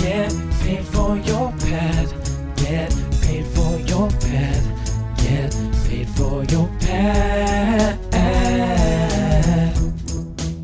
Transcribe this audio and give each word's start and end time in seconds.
Get 0.00 0.32
paid 0.60 0.84
for 0.86 1.16
your 1.18 1.52
pad. 1.52 2.08
Get 2.56 2.90
paid 3.22 3.46
for 3.46 3.78
your 3.80 4.08
pad. 4.08 4.62
Get 5.18 5.54
paid 5.86 6.08
for 6.08 6.44
your 6.44 6.68
pad. 6.80 7.98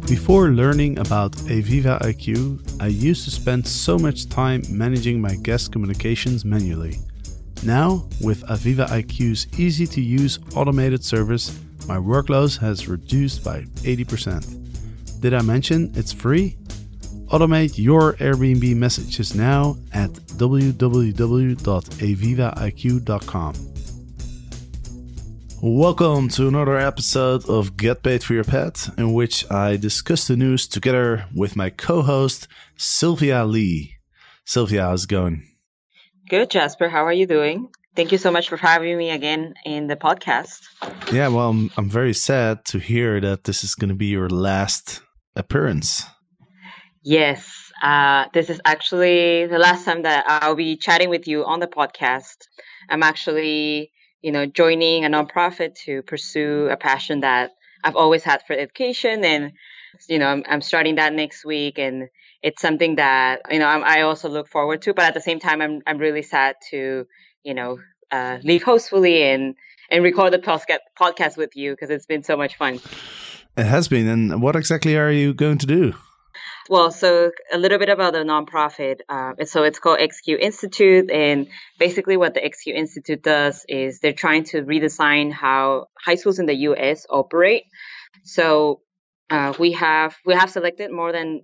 Before 0.09 0.49
learning 0.49 0.99
about 0.99 1.33
Aviva 1.53 2.01
IQ, 2.01 2.81
I 2.81 2.87
used 2.87 3.25
to 3.25 3.31
spend 3.31 3.67
so 3.67 3.99
much 3.99 4.29
time 4.29 4.63
managing 4.71 5.21
my 5.21 5.35
guest 5.35 5.71
communications 5.71 6.45
manually. 6.45 6.99
Now, 7.63 8.09
with 8.23 8.43
Aviva 8.47 8.89
IQ's 8.89 9.47
easy 9.59 9.87
to 9.89 10.01
use 10.01 10.39
automated 10.55 11.05
service, 11.05 11.59
my 11.87 11.99
workload 11.99 12.59
has 12.61 12.89
reduced 12.89 13.45
by 13.45 13.63
80%. 13.85 15.21
Did 15.21 15.35
I 15.35 15.43
mention 15.43 15.93
it's 15.95 16.13
free? 16.13 16.57
Automate 17.29 17.77
your 17.77 18.15
Airbnb 18.15 18.77
messages 18.77 19.35
now 19.35 19.77
at 19.93 20.11
www.avivaiq.com. 20.11 20.75
Welcome 25.61 26.29
to 26.29 26.47
another 26.47 26.77
episode 26.77 27.49
of 27.49 27.77
Get 27.77 28.05
Paid 28.05 28.23
for 28.23 28.35
Your 28.35 28.45
Pad, 28.45 28.79
in 28.97 29.13
which 29.13 29.51
I 29.51 29.77
discuss 29.77 30.29
the 30.29 30.37
news 30.37 30.69
together 30.69 31.27
with 31.35 31.57
my 31.57 31.71
co 31.71 32.03
host, 32.03 32.47
Sylvia 32.77 33.45
Lee. 33.45 33.97
Sylvia, 34.45 34.83
how's 34.83 35.03
it 35.05 35.11
going? 35.11 35.43
Good, 36.29 36.51
Jasper. 36.51 36.89
How 36.89 37.05
are 37.07 37.13
you 37.13 37.27
doing? 37.27 37.71
Thank 37.97 38.13
you 38.13 38.19
so 38.19 38.31
much 38.31 38.49
for 38.49 38.57
having 38.57 38.97
me 38.97 39.11
again 39.11 39.55
in 39.65 39.89
the 39.89 39.97
podcast. 39.97 40.61
Yeah, 41.13 41.27
well, 41.29 41.49
I'm, 41.49 41.71
I'm 41.77 41.91
very 41.91 42.15
sad 42.15 42.65
to 42.67 42.79
hear 42.79 43.21
that 43.21 43.43
this 43.45 43.65
is 43.65 43.75
going 43.75 43.89
to 43.89 43.97
be 43.97 44.07
your 44.07 44.29
last 44.29 45.01
appearance. 45.35 46.05
Yes, 47.09 47.71
uh, 47.81 48.25
this 48.35 48.51
is 48.51 48.61
actually 48.65 49.47
the 49.47 49.61
last 49.61 49.85
time 49.85 50.03
that 50.03 50.25
I'll 50.27 50.57
be 50.57 50.77
chatting 50.77 51.09
with 51.09 51.29
you 51.29 51.45
on 51.45 51.61
the 51.61 51.69
podcast. 51.69 52.49
I'm 52.91 53.05
actually, 53.05 53.93
you 54.23 54.33
know, 54.33 54.45
joining 54.45 55.05
a 55.05 55.09
nonprofit 55.09 55.77
to 55.85 56.03
pursue 56.03 56.67
a 56.69 56.77
passion 56.77 57.21
that 57.21 57.53
I've 57.85 57.95
always 57.95 58.25
had 58.25 58.43
for 58.45 58.55
education, 58.55 59.25
and 59.25 59.53
you 60.09 60.19
know, 60.19 60.27
I'm, 60.27 60.43
I'm 60.49 60.61
starting 60.61 60.97
that 60.97 61.13
next 61.13 61.45
week, 61.45 61.79
and 61.79 62.09
it's 62.43 62.61
something 62.61 62.97
that 62.97 63.43
you 63.53 63.61
know 63.61 63.69
I'm, 63.69 63.85
i 63.85 64.01
also 64.01 64.29
look 64.29 64.49
forward 64.49 64.83
to. 64.83 64.93
But 64.93 65.05
at 65.05 65.15
the 65.15 65.21
same 65.21 65.39
time, 65.39 65.63
I'm 65.63 65.83
I'm 65.87 65.99
really 65.99 66.23
sad 66.23 66.57
to 66.71 67.07
you 67.45 67.55
know 67.55 67.79
uh, 68.11 68.39
leave 68.43 68.65
hostfully 68.65 69.33
and 69.33 69.55
and 69.93 70.03
record 70.03 70.33
the 70.33 70.41
podcast 70.41 71.37
with 71.37 71.55
you 71.55 71.71
because 71.71 71.91
it's 71.91 72.07
been 72.07 72.25
so 72.25 72.37
much 72.37 72.57
fun. 72.57 72.81
It 73.57 73.67
has 73.67 73.87
been. 73.87 74.09
And 74.09 74.43
what 74.43 74.57
exactly 74.57 74.97
are 74.97 75.13
you 75.13 75.35
going 75.35 75.59
to 75.59 75.67
do? 75.67 75.95
Well, 76.69 76.91
so 76.91 77.31
a 77.53 77.59
little 77.59 77.79
bit 77.79 77.89
about 77.89 78.13
the 78.13 78.21
nonprofit. 78.21 79.01
Uh, 79.09 79.45
so 79.45 79.63
it's 79.63 79.79
called 79.79 80.01
XQ 80.01 80.41
Institute, 80.41 81.11
and 81.11 81.47
basically 81.79 82.17
what 82.17 82.35
the 82.35 82.41
XQ 82.41 82.75
Institute 82.75 83.23
does 83.23 83.65
is 83.69 84.01
they're 84.01 84.13
trying 84.13 84.45
to 84.45 84.63
redesign 84.63 85.33
how 85.33 85.87
high 85.99 86.17
schools 86.17 86.41
in 86.41 86.47
the 86.47 86.57
U.S. 86.71 87.07
operate. 87.09 87.65
So 88.25 88.81
uh, 89.31 89.53
we 89.59 89.73
have 89.73 90.17
we 90.25 90.35
have 90.35 90.51
selected 90.51 90.91
more 90.91 91.13
than 91.13 91.43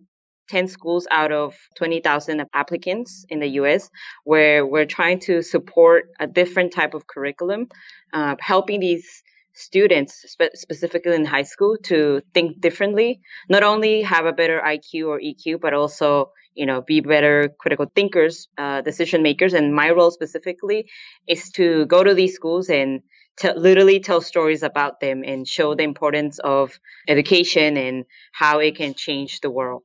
10 0.48 0.68
schools 0.68 1.06
out 1.10 1.30
of 1.30 1.56
20,000 1.76 2.44
applicants 2.52 3.24
in 3.28 3.38
the 3.38 3.48
US, 3.60 3.88
where 4.24 4.66
we're 4.66 4.86
trying 4.86 5.20
to 5.20 5.42
support 5.42 6.10
a 6.18 6.26
different 6.26 6.72
type 6.72 6.94
of 6.94 7.06
curriculum, 7.06 7.68
uh, 8.12 8.34
helping 8.40 8.80
these 8.80 9.22
students, 9.54 10.24
spe- 10.26 10.54
specifically 10.54 11.14
in 11.14 11.24
high 11.24 11.42
school, 11.42 11.76
to 11.84 12.22
think 12.34 12.60
differently, 12.60 13.20
not 13.48 13.62
only 13.62 14.02
have 14.02 14.26
a 14.26 14.32
better 14.32 14.60
IQ 14.60 15.08
or 15.08 15.20
EQ, 15.20 15.60
but 15.60 15.74
also 15.74 16.32
you 16.54 16.66
know 16.66 16.82
be 16.82 17.00
better 17.00 17.48
critical 17.58 17.90
thinkers 17.94 18.48
uh, 18.58 18.82
decision 18.82 19.22
makers 19.22 19.54
and 19.54 19.74
my 19.74 19.88
role 19.90 20.10
specifically 20.10 20.86
is 21.26 21.48
to 21.48 21.86
go 21.86 22.04
to 22.04 22.12
these 22.12 22.34
schools 22.34 22.68
and 22.68 23.00
to 23.38 23.54
literally 23.54 24.00
tell 24.00 24.20
stories 24.20 24.62
about 24.62 25.00
them 25.00 25.22
and 25.24 25.48
show 25.48 25.74
the 25.74 25.82
importance 25.82 26.38
of 26.40 26.78
education 27.08 27.78
and 27.78 28.04
how 28.32 28.58
it 28.58 28.76
can 28.76 28.92
change 28.92 29.40
the 29.40 29.48
world 29.48 29.82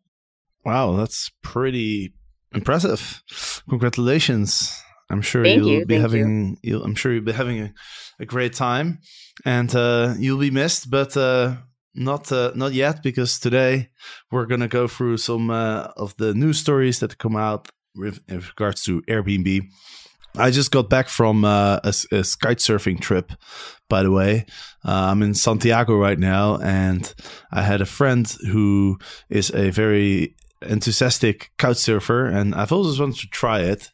Wow, 0.67 0.97
that's 0.97 1.31
pretty 1.41 2.11
impressive. 2.53 3.23
Congratulations. 3.69 4.83
I'm 5.09 5.21
sure 5.21 5.43
Thank 5.43 5.57
you'll 5.57 5.69
you. 5.69 5.85
be 5.85 5.95
having 5.95 6.57
you. 6.61 6.81
I'm 6.83 6.95
sure 6.95 7.13
you'll 7.13 7.23
be 7.23 7.31
having 7.31 7.59
a, 7.61 7.73
a 8.19 8.25
great 8.25 8.53
time 8.53 8.99
and 9.45 9.73
uh, 9.75 10.15
you'll 10.17 10.39
be 10.39 10.51
missed, 10.51 10.89
but 10.89 11.15
uh, 11.15 11.55
not 11.95 12.31
uh, 12.31 12.51
not 12.55 12.73
yet 12.73 13.03
because 13.03 13.39
today 13.39 13.89
we're 14.31 14.45
gonna 14.45 14.67
go 14.67 14.87
through 14.87 15.17
some 15.17 15.49
uh, 15.49 15.87
of 15.97 16.15
the 16.17 16.33
news 16.33 16.59
stories 16.59 16.99
that 16.99 17.17
come 17.17 17.35
out 17.35 17.69
with 17.95 18.19
in 18.27 18.39
regards 18.39 18.83
to 18.83 19.01
Airbnb. 19.03 19.61
I 20.35 20.51
just 20.51 20.71
got 20.71 20.89
back 20.89 21.09
from 21.09 21.45
uh, 21.45 21.79
a, 21.83 21.93
a 22.11 22.23
kite 22.39 22.59
surfing 22.59 22.99
trip, 22.99 23.31
by 23.89 24.03
the 24.03 24.11
way. 24.11 24.45
Uh, 24.85 25.09
I'm 25.11 25.23
in 25.23 25.33
Santiago 25.33 25.95
right 25.95 26.19
now, 26.19 26.57
and 26.57 27.11
I 27.51 27.63
had 27.63 27.81
a 27.81 27.85
friend 27.85 28.31
who 28.51 28.99
is 29.29 29.51
a 29.55 29.71
very 29.71 30.35
enthusiastic 30.61 31.51
couch 31.57 31.77
surfer, 31.77 32.27
and 32.27 32.53
I've 32.53 32.71
always 32.71 32.99
wanted 32.99 33.17
to 33.21 33.27
try 33.27 33.61
it. 33.61 33.89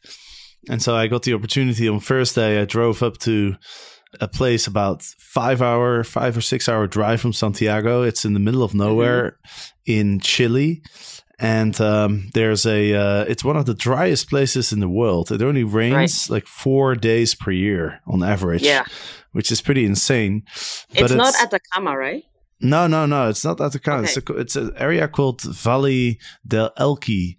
And 0.68 0.82
so 0.82 0.94
I 0.94 1.06
got 1.06 1.22
the 1.22 1.34
opportunity 1.34 1.88
on 1.88 2.00
Thursday. 2.00 2.60
I 2.60 2.64
drove 2.64 3.02
up 3.02 3.18
to 3.18 3.56
a 4.20 4.28
place 4.28 4.66
about 4.66 5.02
five 5.02 5.60
hour, 5.60 6.04
five 6.04 6.36
or 6.36 6.40
six 6.40 6.68
hour 6.68 6.86
drive 6.86 7.20
from 7.20 7.32
Santiago. 7.32 8.02
It's 8.02 8.24
in 8.24 8.32
the 8.34 8.40
middle 8.40 8.62
of 8.62 8.74
nowhere 8.74 9.38
mm-hmm. 9.46 9.70
in 9.86 10.20
Chile. 10.20 10.82
And 11.38 11.78
um, 11.80 12.30
there's 12.32 12.64
a, 12.64 12.94
uh, 12.94 13.24
it's 13.24 13.42
one 13.42 13.56
of 13.56 13.66
the 13.66 13.74
driest 13.74 14.30
places 14.30 14.72
in 14.72 14.80
the 14.80 14.88
world. 14.88 15.32
It 15.32 15.42
only 15.42 15.64
rains 15.64 16.28
right. 16.30 16.36
like 16.36 16.46
four 16.46 16.94
days 16.94 17.34
per 17.34 17.50
year 17.50 18.00
on 18.06 18.22
average. 18.22 18.62
Yeah. 18.62 18.84
Which 19.32 19.50
is 19.50 19.60
pretty 19.60 19.84
insane. 19.84 20.44
It's, 20.92 21.10
it's 21.10 21.12
not 21.12 21.34
Atacama, 21.34 21.98
right? 21.98 22.22
No, 22.60 22.86
no, 22.86 23.04
no. 23.04 23.28
It's 23.28 23.44
not 23.44 23.60
Atacama. 23.60 24.04
Okay. 24.04 24.12
It's, 24.16 24.30
a, 24.30 24.32
it's 24.36 24.56
an 24.56 24.72
area 24.76 25.08
called 25.08 25.42
Valle 25.42 26.14
del 26.46 26.70
Elqui, 26.78 27.36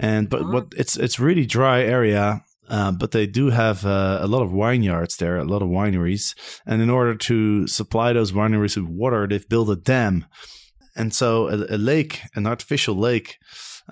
and 0.00 0.28
but 0.28 0.40
oh. 0.40 0.50
what 0.50 0.72
it's 0.76 0.96
it's 0.96 1.20
really 1.20 1.46
dry 1.46 1.82
area. 1.82 2.42
Uh, 2.68 2.92
but 2.92 3.10
they 3.10 3.26
do 3.26 3.50
have 3.50 3.84
uh, 3.84 4.18
a 4.20 4.26
lot 4.26 4.42
of 4.42 4.50
vineyards 4.50 5.16
there, 5.16 5.36
a 5.36 5.44
lot 5.44 5.62
of 5.62 5.68
wineries, 5.68 6.34
and 6.64 6.80
in 6.80 6.90
order 6.90 7.14
to 7.14 7.66
supply 7.66 8.12
those 8.12 8.32
wineries 8.32 8.76
with 8.76 8.86
water, 8.86 9.26
they've 9.26 9.48
built 9.48 9.68
a 9.68 9.76
dam, 9.76 10.24
and 10.96 11.14
so 11.14 11.48
a, 11.48 11.76
a 11.76 11.78
lake, 11.78 12.22
an 12.34 12.46
artificial 12.46 12.96
lake, 12.96 13.36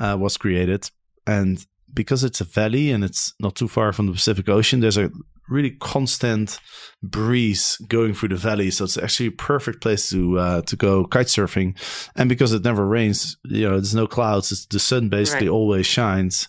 uh, 0.01 0.17
was 0.19 0.39
created, 0.39 0.91
and 1.27 1.67
because 1.93 2.25
it's 2.25 2.41
a 2.41 2.45
valley 2.45 2.91
and 2.91 3.05
it's 3.05 3.35
not 3.39 3.55
too 3.55 3.69
far 3.69 3.93
from 3.93 4.07
the 4.07 4.13
Pacific 4.13 4.49
Ocean, 4.49 4.81
there's 4.81 4.97
a 4.97 5.11
really 5.49 5.71
constant 5.71 6.59
breeze 7.03 7.77
going 7.89 8.15
through 8.15 8.31
the 8.31 8.37
valley. 8.37 8.71
So 8.71 8.85
it's 8.85 8.97
actually 8.97 9.29
a 9.29 9.33
perfect 9.33 9.81
place 9.83 10.09
to 10.11 10.39
uh, 10.39 10.63
to 10.63 10.77
go 10.77 11.05
kite 11.05 11.27
surfing. 11.27 11.77
And 12.17 12.29
because 12.29 12.53
it 12.53 12.65
never 12.65 12.87
rains, 12.87 13.37
you 13.45 13.69
know, 13.69 13.73
there's 13.73 13.95
no 13.95 14.07
clouds. 14.07 14.53
It's, 14.53 14.67
the 14.67 14.79
sun 14.79 15.09
basically 15.09 15.49
right. 15.49 15.55
always 15.55 15.87
shines. 15.87 16.49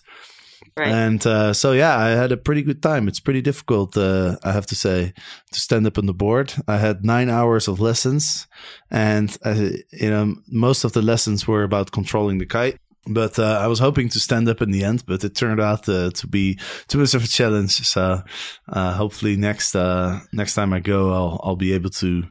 Right. 0.76 0.88
And 0.88 1.24
uh, 1.26 1.52
so, 1.52 1.72
yeah, 1.72 1.96
I 1.96 2.08
had 2.10 2.32
a 2.32 2.36
pretty 2.36 2.62
good 2.62 2.82
time. 2.82 3.08
It's 3.08 3.20
pretty 3.20 3.42
difficult, 3.42 3.96
uh, 3.96 4.36
I 4.42 4.52
have 4.52 4.66
to 4.66 4.74
say, 4.74 5.12
to 5.52 5.60
stand 5.60 5.86
up 5.86 5.98
on 5.98 6.06
the 6.06 6.14
board. 6.14 6.52
I 6.66 6.78
had 6.78 7.04
nine 7.04 7.30
hours 7.30 7.68
of 7.68 7.80
lessons, 7.80 8.46
and 8.90 9.36
uh, 9.44 9.70
you 9.92 10.10
know, 10.10 10.34
most 10.48 10.84
of 10.84 10.92
the 10.92 11.02
lessons 11.02 11.46
were 11.46 11.62
about 11.62 11.92
controlling 11.92 12.38
the 12.38 12.46
kite. 12.46 12.78
But 13.06 13.38
uh, 13.38 13.58
I 13.60 13.66
was 13.66 13.78
hoping 13.78 14.08
to 14.10 14.18
stand 14.18 14.48
up 14.48 14.62
in 14.62 14.70
the 14.70 14.82
end, 14.82 15.04
but 15.06 15.24
it 15.24 15.34
turned 15.34 15.60
out 15.60 15.86
uh, 15.88 16.10
to 16.10 16.26
be 16.26 16.58
too 16.88 16.98
much 16.98 17.14
of 17.14 17.22
a 17.22 17.28
challenge. 17.28 17.86
So 17.86 18.22
uh, 18.68 18.92
hopefully 18.94 19.36
next 19.36 19.76
uh, 19.76 20.20
next 20.32 20.54
time 20.54 20.72
I 20.72 20.80
go, 20.80 21.12
I'll 21.12 21.40
I'll 21.44 21.56
be 21.56 21.74
able 21.74 21.90
to 21.90 22.24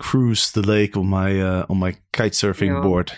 cruise 0.00 0.50
the 0.50 0.62
lake 0.62 0.96
on 0.96 1.06
my 1.06 1.40
uh, 1.40 1.66
on 1.68 1.78
my 1.78 1.96
kite 2.12 2.32
surfing 2.32 2.74
yeah. 2.74 2.80
board. 2.80 3.12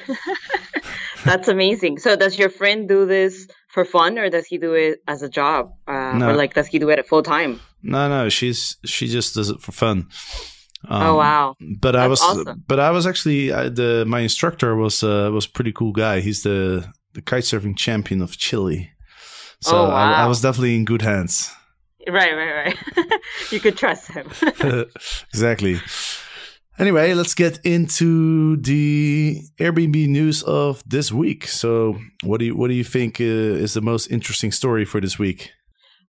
That's 1.24 1.48
amazing. 1.48 1.98
So 1.98 2.14
does 2.14 2.38
your 2.38 2.50
friend 2.50 2.86
do 2.88 3.06
this 3.06 3.48
for 3.68 3.84
fun, 3.84 4.18
or 4.18 4.28
does 4.28 4.46
he 4.46 4.58
do 4.58 4.74
it 4.74 5.02
as 5.06 5.22
a 5.22 5.28
job, 5.28 5.72
uh, 5.86 6.12
no. 6.16 6.30
or 6.30 6.34
like 6.34 6.54
does 6.54 6.66
he 6.66 6.78
do 6.78 6.88
it 6.90 7.06
full 7.06 7.22
time? 7.22 7.60
No, 7.82 8.08
no, 8.08 8.28
she's 8.28 8.76
she 8.84 9.06
just 9.08 9.34
does 9.34 9.50
it 9.50 9.60
for 9.60 9.72
fun. 9.72 10.08
Um, 10.88 11.02
oh 11.02 11.16
wow! 11.16 11.56
But 11.60 11.92
That's 11.92 12.04
I 12.04 12.06
was, 12.06 12.20
awesome. 12.20 12.64
but 12.66 12.80
I 12.80 12.90
was 12.90 13.06
actually 13.06 13.52
I, 13.52 13.68
the 13.68 14.04
my 14.06 14.20
instructor 14.20 14.74
was 14.76 15.02
uh, 15.02 15.30
was 15.32 15.46
pretty 15.46 15.72
cool 15.72 15.92
guy. 15.92 16.20
He's 16.20 16.42
the 16.42 16.92
the 17.14 17.22
kite 17.22 17.44
surfing 17.44 17.76
champion 17.76 18.22
of 18.22 18.36
Chile. 18.36 18.90
So 19.60 19.76
Oh, 19.76 19.88
wow. 19.88 19.94
I, 19.94 20.22
I 20.22 20.26
was 20.26 20.40
definitely 20.40 20.76
in 20.76 20.84
good 20.84 21.02
hands. 21.02 21.52
Right, 22.06 22.32
right, 22.32 22.76
right. 22.96 23.20
you 23.50 23.60
could 23.60 23.76
trust 23.76 24.08
him. 24.12 24.30
exactly. 25.32 25.80
Anyway, 26.78 27.12
let's 27.12 27.34
get 27.34 27.58
into 27.64 28.56
the 28.58 29.42
Airbnb 29.58 30.06
news 30.06 30.44
of 30.44 30.80
this 30.86 31.10
week. 31.10 31.48
So, 31.48 31.98
what 32.22 32.38
do 32.38 32.46
you 32.46 32.56
what 32.56 32.68
do 32.68 32.74
you 32.74 32.84
think 32.84 33.20
uh, 33.20 33.24
is 33.64 33.74
the 33.74 33.80
most 33.80 34.12
interesting 34.12 34.52
story 34.52 34.84
for 34.84 35.00
this 35.00 35.18
week? 35.18 35.50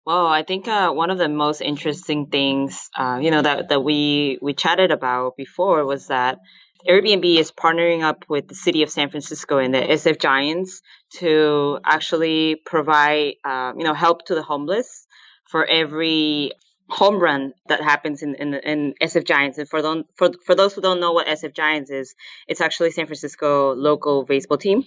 Well, 0.05 0.27
I 0.27 0.43
think 0.43 0.69
uh, 0.69 0.91
one 0.93 1.11
of 1.11 1.17
the 1.17 1.29
most 1.29 1.63
interesting 1.63 2.27
things, 2.27 2.91
uh, 2.95 3.19
you 3.21 3.31
know, 3.31 3.41
that, 3.41 3.71
that 3.71 3.81
we 3.81 4.39
we 4.43 4.53
chatted 4.53 4.91
about 4.91 5.37
before 5.39 5.87
was 5.87 6.09
that 6.09 6.39
Airbnb 6.87 7.39
is 7.39 7.51
partnering 7.51 8.03
up 8.03 8.25
with 8.29 8.49
the 8.49 8.55
city 8.55 8.83
of 8.83 8.91
San 8.91 9.09
Francisco 9.09 9.57
and 9.57 9.73
the 9.73 9.81
SF 9.81 10.21
Giants 10.21 10.83
to 11.19 11.79
actually 11.83 12.57
provide, 12.57 13.35
uh, 13.43 13.73
you 13.77 13.85
know, 13.85 13.95
help 13.95 14.27
to 14.27 14.35
the 14.35 14.43
homeless 14.43 15.07
for 15.51 15.65
every 15.65 16.53
home 16.89 17.19
run 17.19 17.53
that 17.69 17.83
happens 17.83 18.23
in, 18.23 18.35
in, 18.35 18.55
in 18.55 18.95
SF 19.01 19.27
Giants. 19.27 19.59
And 19.59 19.69
for, 19.69 19.83
them, 19.83 20.05
for, 20.17 20.31
for 20.47 20.55
those 20.55 20.75
who 20.75 20.81
don't 20.81 21.01
know 21.01 21.13
what 21.13 21.27
SF 21.27 21.55
Giants 21.55 21.91
is, 21.91 22.15
it's 22.47 22.61
actually 22.61 22.91
San 22.93 23.07
Francisco 23.07 23.75
local 23.75 24.25
baseball 24.25 24.57
team. 24.57 24.85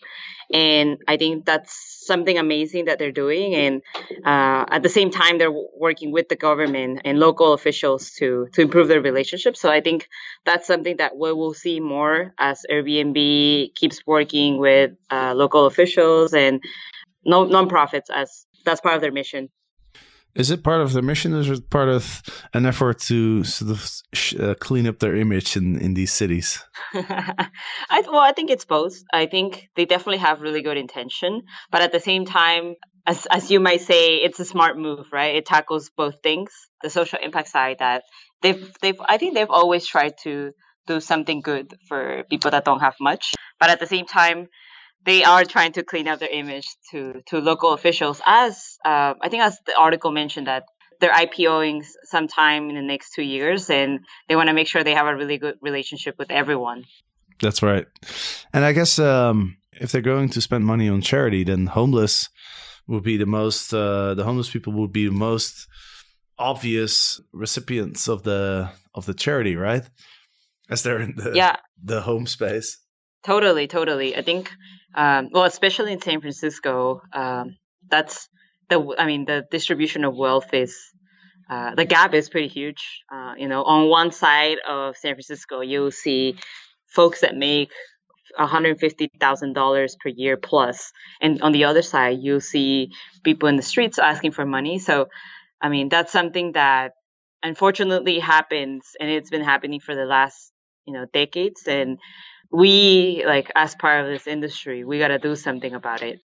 And 0.51 0.97
I 1.07 1.17
think 1.17 1.45
that's 1.45 2.05
something 2.05 2.37
amazing 2.37 2.85
that 2.85 2.97
they're 2.97 3.11
doing. 3.11 3.53
And 3.53 3.81
uh, 4.25 4.65
at 4.69 4.81
the 4.81 4.89
same 4.89 5.11
time, 5.11 5.37
they're 5.37 5.51
working 5.51 6.11
with 6.11 6.27
the 6.27 6.35
government 6.35 7.01
and 7.05 7.19
local 7.19 7.53
officials 7.53 8.11
to, 8.17 8.47
to 8.53 8.61
improve 8.61 8.87
their 8.87 9.01
relationship. 9.01 9.55
So 9.55 9.69
I 9.69 9.81
think 9.81 10.09
that's 10.43 10.65
something 10.65 10.97
that 10.97 11.15
we 11.15 11.31
will 11.33 11.53
see 11.53 11.79
more 11.79 12.33
as 12.39 12.65
Airbnb 12.69 13.75
keeps 13.75 14.05
working 14.07 14.57
with 14.57 14.91
uh, 15.11 15.33
local 15.35 15.67
officials 15.67 16.33
and 16.33 16.61
non 17.23 17.49
nonprofits 17.49 18.09
as 18.11 18.45
that's 18.65 18.81
part 18.81 18.95
of 18.95 19.01
their 19.01 19.11
mission. 19.11 19.49
Is 20.33 20.49
it 20.49 20.63
part 20.63 20.81
of 20.81 20.93
their 20.93 21.01
mission, 21.01 21.33
is 21.33 21.49
it 21.49 21.69
part 21.69 21.89
of 21.89 22.21
an 22.53 22.65
effort 22.65 22.99
to 22.99 23.43
sort 23.43 23.71
of 23.71 23.89
uh, 24.39 24.55
clean 24.55 24.87
up 24.87 24.99
their 24.99 25.15
image 25.15 25.57
in, 25.57 25.77
in 25.79 25.93
these 25.93 26.11
cities? 26.11 26.63
I, 26.93 27.49
well, 28.07 28.19
I 28.19 28.31
think 28.31 28.49
it's 28.49 28.65
both. 28.65 28.93
I 29.13 29.25
think 29.25 29.69
they 29.75 29.85
definitely 29.85 30.19
have 30.19 30.41
really 30.41 30.61
good 30.61 30.77
intention, 30.77 31.41
but 31.69 31.81
at 31.81 31.91
the 31.91 31.99
same 31.99 32.25
time, 32.25 32.75
as 33.05 33.25
as 33.31 33.51
you 33.51 33.59
might 33.59 33.81
say, 33.81 34.15
it's 34.17 34.39
a 34.39 34.45
smart 34.45 34.77
move, 34.77 35.07
right? 35.11 35.35
It 35.35 35.45
tackles 35.45 35.89
both 35.89 36.21
things: 36.21 36.51
the 36.81 36.89
social 36.89 37.19
impact 37.21 37.49
side 37.49 37.77
that 37.79 38.03
they've 38.41 38.71
they've 38.81 39.01
I 39.03 39.17
think 39.17 39.33
they've 39.33 39.49
always 39.49 39.85
tried 39.85 40.13
to 40.23 40.51
do 40.87 40.99
something 40.99 41.41
good 41.41 41.73
for 41.87 42.23
people 42.29 42.51
that 42.51 42.65
don't 42.65 42.79
have 42.79 42.95
much, 42.99 43.33
but 43.59 43.69
at 43.69 43.79
the 43.79 43.87
same 43.87 44.05
time, 44.05 44.47
they 45.05 45.23
are 45.23 45.43
trying 45.43 45.73
to 45.73 45.83
clean 45.83 46.07
up 46.07 46.19
their 46.19 46.29
image 46.29 46.67
to 46.91 47.21
to 47.27 47.39
local 47.39 47.73
officials. 47.73 48.21
As 48.25 48.77
uh, 48.85 49.13
I 49.21 49.29
think, 49.29 49.43
as 49.43 49.57
the 49.65 49.77
article 49.77 50.11
mentioned 50.11 50.47
that 50.47 50.65
they're 50.99 51.13
IPOing 51.13 51.83
sometime 52.03 52.69
in 52.69 52.75
the 52.75 52.81
next 52.81 53.13
two 53.13 53.23
years, 53.23 53.69
and 53.69 53.99
they 54.29 54.35
want 54.35 54.47
to 54.47 54.53
make 54.53 54.67
sure 54.67 54.83
they 54.83 54.93
have 54.93 55.07
a 55.07 55.15
really 55.15 55.37
good 55.37 55.55
relationship 55.61 56.15
with 56.19 56.31
everyone. 56.31 56.85
That's 57.41 57.63
right, 57.63 57.87
and 58.53 58.63
I 58.63 58.71
guess 58.73 58.99
um, 58.99 59.57
if 59.73 59.91
they're 59.91 60.01
going 60.01 60.29
to 60.29 60.41
spend 60.41 60.65
money 60.65 60.87
on 60.89 61.01
charity, 61.01 61.43
then 61.43 61.67
homeless 61.67 62.29
would 62.87 63.03
be 63.03 63.17
the 63.17 63.25
most. 63.25 63.73
Uh, 63.73 64.13
the 64.13 64.23
homeless 64.23 64.49
people 64.49 64.73
would 64.73 64.93
be 64.93 65.07
the 65.07 65.13
most 65.13 65.67
obvious 66.37 67.21
recipients 67.31 68.07
of 68.07 68.23
the 68.23 68.69
of 68.93 69.05
the 69.05 69.13
charity, 69.13 69.55
right? 69.55 69.83
As 70.69 70.83
they're 70.83 71.01
in 71.01 71.15
the 71.15 71.31
Yeah, 71.33 71.55
the 71.83 72.01
home 72.01 72.27
space. 72.27 72.77
Totally, 73.23 73.67
totally. 73.67 74.15
I 74.15 74.21
think, 74.21 74.51
um, 74.95 75.29
well, 75.31 75.45
especially 75.45 75.93
in 75.93 76.01
San 76.01 76.21
Francisco, 76.21 77.01
um, 77.13 77.57
that's 77.89 78.29
the. 78.69 78.95
I 78.97 79.05
mean, 79.05 79.25
the 79.25 79.45
distribution 79.49 80.05
of 80.05 80.15
wealth 80.15 80.53
is. 80.53 80.77
Uh, 81.49 81.75
the 81.75 81.83
gap 81.83 82.13
is 82.13 82.29
pretty 82.29 82.47
huge. 82.47 83.01
Uh, 83.13 83.33
you 83.37 83.49
know, 83.49 83.63
on 83.63 83.89
one 83.89 84.11
side 84.11 84.57
of 84.65 84.95
San 84.95 85.15
Francisco, 85.15 85.59
you'll 85.59 85.91
see 85.91 86.37
folks 86.87 87.21
that 87.21 87.35
make 87.35 87.71
$150,000 88.39 89.99
per 89.99 90.09
year 90.09 90.37
plus. 90.37 90.91
And 91.21 91.41
on 91.41 91.51
the 91.51 91.65
other 91.65 91.81
side, 91.81 92.19
you'll 92.21 92.41
see 92.41 92.91
people 93.23 93.49
in 93.49 93.55
the 93.55 93.61
streets 93.61 93.99
asking 93.99 94.31
for 94.31 94.45
money. 94.45 94.79
So, 94.79 95.07
I 95.61 95.69
mean, 95.69 95.89
that's 95.89 96.11
something 96.11 96.53
that 96.53 96.93
unfortunately 97.43 98.19
happens 98.19 98.83
and 98.99 99.09
it's 99.09 99.29
been 99.29 99.43
happening 99.43 99.79
for 99.79 99.95
the 99.95 100.05
last, 100.05 100.51
you 100.85 100.93
know, 100.93 101.05
decades. 101.11 101.67
And 101.67 101.97
we, 102.51 103.23
like, 103.25 103.51
as 103.55 103.75
part 103.75 104.03
of 104.03 104.07
this 104.07 104.27
industry, 104.27 104.83
we 104.83 104.99
got 104.99 105.09
to 105.09 105.19
do 105.19 105.35
something 105.35 105.73
about 105.73 106.01
it. 106.01 106.21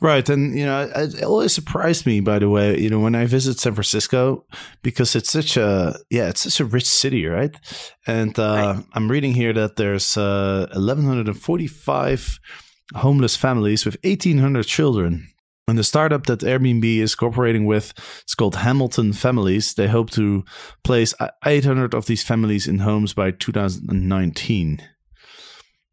Right, 0.00 0.28
and 0.28 0.58
you 0.58 0.66
know, 0.66 0.90
it, 0.94 1.22
always 1.22 1.54
surprised 1.54 2.04
me. 2.04 2.20
By 2.20 2.38
the 2.38 2.50
way, 2.50 2.78
you 2.78 2.90
know, 2.90 3.00
when 3.00 3.14
I 3.14 3.24
visit 3.24 3.58
San 3.58 3.74
Francisco, 3.74 4.44
because 4.82 5.16
it's 5.16 5.30
such 5.30 5.56
a 5.56 5.98
yeah, 6.10 6.28
it's 6.28 6.42
such 6.42 6.60
a 6.60 6.66
rich 6.66 6.84
city, 6.84 7.24
right? 7.26 7.56
And 8.06 8.38
uh, 8.38 8.74
Right. 8.76 8.84
I'm 8.92 9.10
reading 9.10 9.32
here 9.32 9.54
that 9.54 9.76
there's 9.76 10.18
uh, 10.18 10.68
1,145 10.74 12.38
homeless 12.94 13.36
families 13.36 13.86
with 13.86 13.96
1,800 14.04 14.66
children. 14.66 15.28
And 15.68 15.78
the 15.78 15.82
startup 15.82 16.26
that 16.26 16.40
Airbnb 16.40 16.84
is 16.98 17.16
cooperating 17.16 17.64
with, 17.64 17.92
it's 18.22 18.36
called 18.36 18.56
Hamilton 18.56 19.12
Families. 19.12 19.74
They 19.74 19.88
hope 19.88 20.10
to 20.10 20.44
place 20.84 21.12
800 21.44 21.92
of 21.92 22.06
these 22.06 22.22
families 22.22 22.68
in 22.68 22.80
homes 22.80 23.14
by 23.14 23.32
2019. 23.32 24.80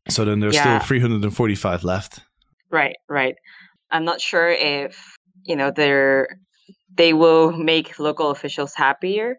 So 0.09 0.25
then 0.25 0.39
there's 0.39 0.55
Yeah. 0.55 0.79
still 0.79 0.87
345 0.87 1.83
left. 1.83 2.19
Right, 2.69 2.97
right. 3.07 3.35
I'm 3.91 4.05
not 4.05 4.19
sure 4.19 4.49
if, 4.49 5.15
you 5.43 5.55
know, 5.55 5.71
they're 5.71 6.27
they 6.95 7.13
will 7.13 7.51
make 7.51 7.97
local 7.99 8.29
officials 8.29 8.73
happier, 8.75 9.37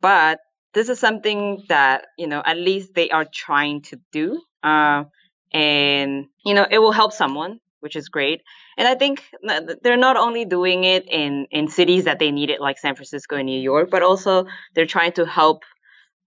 but 0.00 0.40
this 0.72 0.88
is 0.88 0.98
something 0.98 1.62
that, 1.68 2.06
you 2.18 2.26
know, 2.26 2.42
at 2.44 2.56
least 2.56 2.94
they 2.94 3.10
are 3.10 3.26
trying 3.32 3.82
to 3.82 4.00
do. 4.12 4.40
Uh, 4.62 5.04
and, 5.52 6.26
you 6.44 6.54
know, 6.54 6.66
it 6.70 6.78
will 6.78 6.92
help 6.92 7.12
someone, 7.12 7.58
which 7.80 7.96
is 7.96 8.08
great. 8.08 8.40
And 8.76 8.86
I 8.86 8.94
think 8.94 9.24
they're 9.82 9.96
not 9.96 10.16
only 10.16 10.44
doing 10.44 10.84
it 10.84 11.06
in, 11.08 11.46
in 11.50 11.68
cities 11.68 12.04
that 12.04 12.18
they 12.18 12.30
need 12.30 12.50
it, 12.50 12.60
like 12.60 12.78
San 12.78 12.94
Francisco 12.94 13.36
and 13.36 13.46
New 13.46 13.60
York, 13.60 13.90
but 13.90 14.02
also 14.02 14.46
they're 14.74 14.86
trying 14.86 15.12
to 15.12 15.26
help 15.26 15.62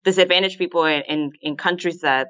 disadvantaged 0.04 0.58
people 0.58 0.86
in, 0.86 1.04
in, 1.08 1.32
in 1.42 1.58
countries 1.58 2.02
that 2.02 2.30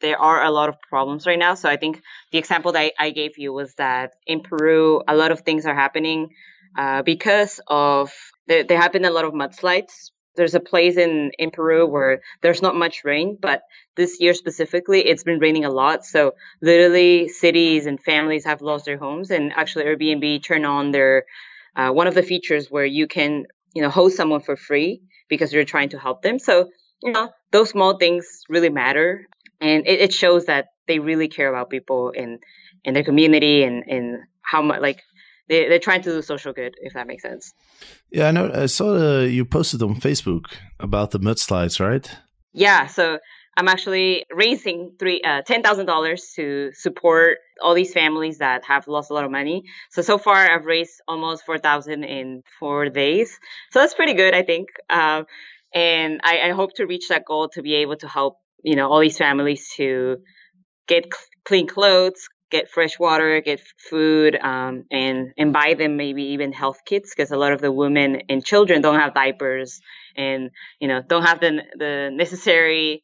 there 0.00 0.18
are 0.18 0.42
a 0.42 0.50
lot 0.50 0.68
of 0.68 0.80
problems 0.80 1.26
right 1.26 1.38
now. 1.38 1.54
So 1.54 1.68
I 1.68 1.76
think 1.76 2.02
the 2.32 2.38
example 2.38 2.72
that 2.72 2.92
I, 2.98 3.10
gave 3.10 3.38
you 3.38 3.52
was 3.52 3.74
that 3.74 4.12
in 4.26 4.40
Peru, 4.40 5.02
a 5.06 5.14
lot 5.14 5.32
of 5.32 5.40
things 5.40 5.66
are 5.66 5.74
happening 5.74 6.30
uh, 6.76 7.02
because 7.02 7.60
of 7.66 8.12
there, 8.46 8.64
there 8.64 8.80
have 8.80 8.92
been 8.92 9.04
a 9.04 9.10
lot 9.10 9.24
of 9.24 9.32
mudslides. 9.32 10.10
There's 10.36 10.54
a 10.54 10.60
place 10.60 10.96
in, 10.96 11.32
in 11.38 11.50
Peru 11.50 11.86
where 11.86 12.20
there's 12.42 12.62
not 12.62 12.76
much 12.76 13.02
rain, 13.04 13.36
but 13.40 13.62
this 13.96 14.20
year 14.20 14.34
specifically, 14.34 15.00
it's 15.00 15.24
been 15.24 15.40
raining 15.40 15.64
a 15.64 15.70
lot. 15.70 16.04
So 16.04 16.34
literally, 16.62 17.28
cities 17.28 17.86
and 17.86 18.00
families 18.00 18.44
have 18.44 18.62
lost 18.62 18.84
their 18.84 18.98
homes, 18.98 19.32
and 19.32 19.52
actually, 19.52 19.86
Airbnb 19.86 20.44
turned 20.44 20.64
on 20.64 20.92
their 20.92 21.24
uh, 21.74 21.90
one 21.90 22.06
of 22.06 22.14
the 22.14 22.22
features 22.22 22.70
where 22.70 22.84
you 22.84 23.08
can 23.08 23.46
you 23.74 23.82
know 23.82 23.90
host 23.90 24.16
someone 24.16 24.40
for 24.40 24.56
free 24.56 25.02
because 25.28 25.52
you're 25.52 25.64
trying 25.64 25.88
to 25.88 25.98
help 25.98 26.22
them. 26.22 26.38
So 26.38 26.70
you 27.02 27.12
know 27.12 27.30
those 27.50 27.70
small 27.70 27.96
things 27.96 28.42
really 28.48 28.70
matter 28.70 29.26
and 29.60 29.86
it, 29.86 30.00
it 30.00 30.12
shows 30.12 30.46
that 30.46 30.66
they 30.86 30.98
really 30.98 31.28
care 31.28 31.48
about 31.48 31.70
people 31.70 32.10
in 32.10 32.38
in 32.84 32.94
their 32.94 33.04
community 33.04 33.62
and 33.62 33.84
and 33.88 34.18
how 34.42 34.62
much 34.62 34.80
like 34.80 35.02
they, 35.48 35.68
they're 35.68 35.78
trying 35.78 36.02
to 36.02 36.10
do 36.10 36.22
social 36.22 36.52
good 36.52 36.74
if 36.80 36.92
that 36.94 37.06
makes 37.06 37.22
sense 37.22 37.52
Yeah, 38.10 38.28
I 38.28 38.32
know. 38.32 38.50
I 38.54 38.66
saw 38.66 38.96
uh, 38.96 39.20
you 39.22 39.44
posted 39.44 39.82
on 39.82 39.94
Facebook 39.96 40.44
about 40.78 41.10
the 41.10 41.18
mudslides, 41.20 41.80
right? 41.80 42.08
yeah 42.52 42.86
so 42.86 43.18
i'm 43.56 43.68
actually 43.68 44.24
raising 44.30 44.92
three 44.98 45.20
uh, 45.22 45.42
ten 45.42 45.62
thousand 45.62 45.86
dollars 45.86 46.32
to 46.34 46.70
support 46.72 47.38
all 47.62 47.74
these 47.74 47.92
families 47.92 48.38
that 48.38 48.64
have 48.64 48.88
lost 48.88 49.10
a 49.10 49.14
lot 49.14 49.24
of 49.24 49.30
money 49.30 49.64
so 49.90 50.02
so 50.02 50.18
far 50.18 50.50
i've 50.50 50.64
raised 50.64 51.00
almost 51.06 51.44
four 51.44 51.58
thousand 51.58 52.04
in 52.04 52.42
four 52.58 52.88
days 52.88 53.38
so 53.70 53.80
that's 53.80 53.94
pretty 53.94 54.14
good 54.14 54.34
i 54.34 54.42
think 54.42 54.68
um, 54.90 55.26
and 55.74 56.20
I, 56.24 56.48
I 56.48 56.50
hope 56.52 56.72
to 56.76 56.86
reach 56.86 57.08
that 57.08 57.26
goal 57.26 57.50
to 57.50 57.62
be 57.62 57.74
able 57.74 57.96
to 57.96 58.08
help 58.08 58.38
you 58.62 58.76
know 58.76 58.90
all 58.90 59.00
these 59.00 59.18
families 59.18 59.72
to 59.76 60.18
get 60.86 61.04
c- 61.04 61.20
clean 61.44 61.66
clothes 61.66 62.28
get 62.50 62.70
fresh 62.70 62.98
water 62.98 63.40
get 63.40 63.60
food 63.90 64.36
um, 64.36 64.84
and 64.90 65.32
and 65.36 65.52
buy 65.52 65.74
them 65.74 65.96
maybe 65.96 66.22
even 66.22 66.52
health 66.52 66.78
kits 66.86 67.12
because 67.14 67.30
a 67.30 67.36
lot 67.36 67.52
of 67.52 67.60
the 67.60 67.70
women 67.70 68.22
and 68.28 68.44
children 68.44 68.80
don't 68.80 68.98
have 68.98 69.14
diapers 69.14 69.80
and 70.16 70.50
you 70.80 70.88
know 70.88 71.02
don't 71.06 71.24
have 71.24 71.40
the 71.40 71.62
the 71.76 72.10
necessary 72.12 73.02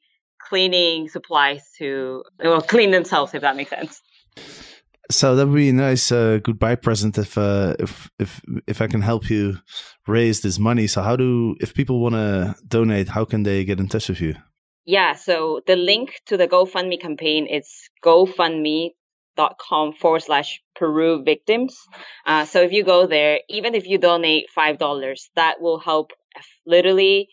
cleaning 0.49 1.09
supplies 1.09 1.63
to 1.79 2.23
well 2.43 2.61
clean 2.61 2.91
themselves 2.91 3.35
if 3.35 3.43
that 3.43 3.57
makes 3.57 3.71
sense 3.71 4.01
So 5.11 5.37
that 5.37 5.47
would 5.47 5.55
be 5.55 5.69
a 5.69 5.73
nice 5.73 6.11
uh, 6.11 6.39
goodbye 6.43 6.77
present 6.77 7.19
if 7.19 7.37
uh, 7.37 7.75
if 7.79 8.11
if 8.19 8.41
if 8.67 8.81
I 8.81 8.87
can 8.87 9.03
help 9.03 9.29
you 9.29 9.59
raise 10.07 10.41
this 10.41 10.59
money. 10.59 10.87
So 10.87 11.03
how 11.03 11.15
do 11.17 11.57
if 11.61 11.75
people 11.75 12.01
want 12.01 12.15
to 12.15 12.55
donate, 12.67 13.09
how 13.09 13.27
can 13.27 13.43
they 13.43 13.65
get 13.65 13.81
in 13.81 13.89
touch 13.89 14.09
with 14.09 14.23
you? 14.23 14.35
Yeah, 14.85 15.15
so 15.15 15.63
the 15.67 15.77
link 15.77 16.21
to 16.27 16.37
the 16.37 16.47
GoFundMe 16.47 17.01
campaign 17.01 17.47
is 17.47 17.89
gofundme.com 18.05 19.95
forward 19.95 20.21
slash 20.21 20.61
Peru 20.77 21.23
victims. 21.23 21.79
Uh, 22.27 22.45
so 22.45 22.61
if 22.61 22.73
you 22.73 22.85
go 22.85 23.07
there, 23.07 23.41
even 23.49 23.75
if 23.75 23.87
you 23.87 23.97
donate 23.97 24.47
$5, 24.57 25.29
that 25.37 25.61
will 25.61 25.79
help 25.79 26.13
literally 26.67 27.29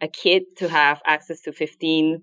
a 0.00 0.08
kid 0.08 0.44
to 0.58 0.68
have 0.68 1.00
access 1.06 1.42
to 1.42 1.52
15, 1.52 2.22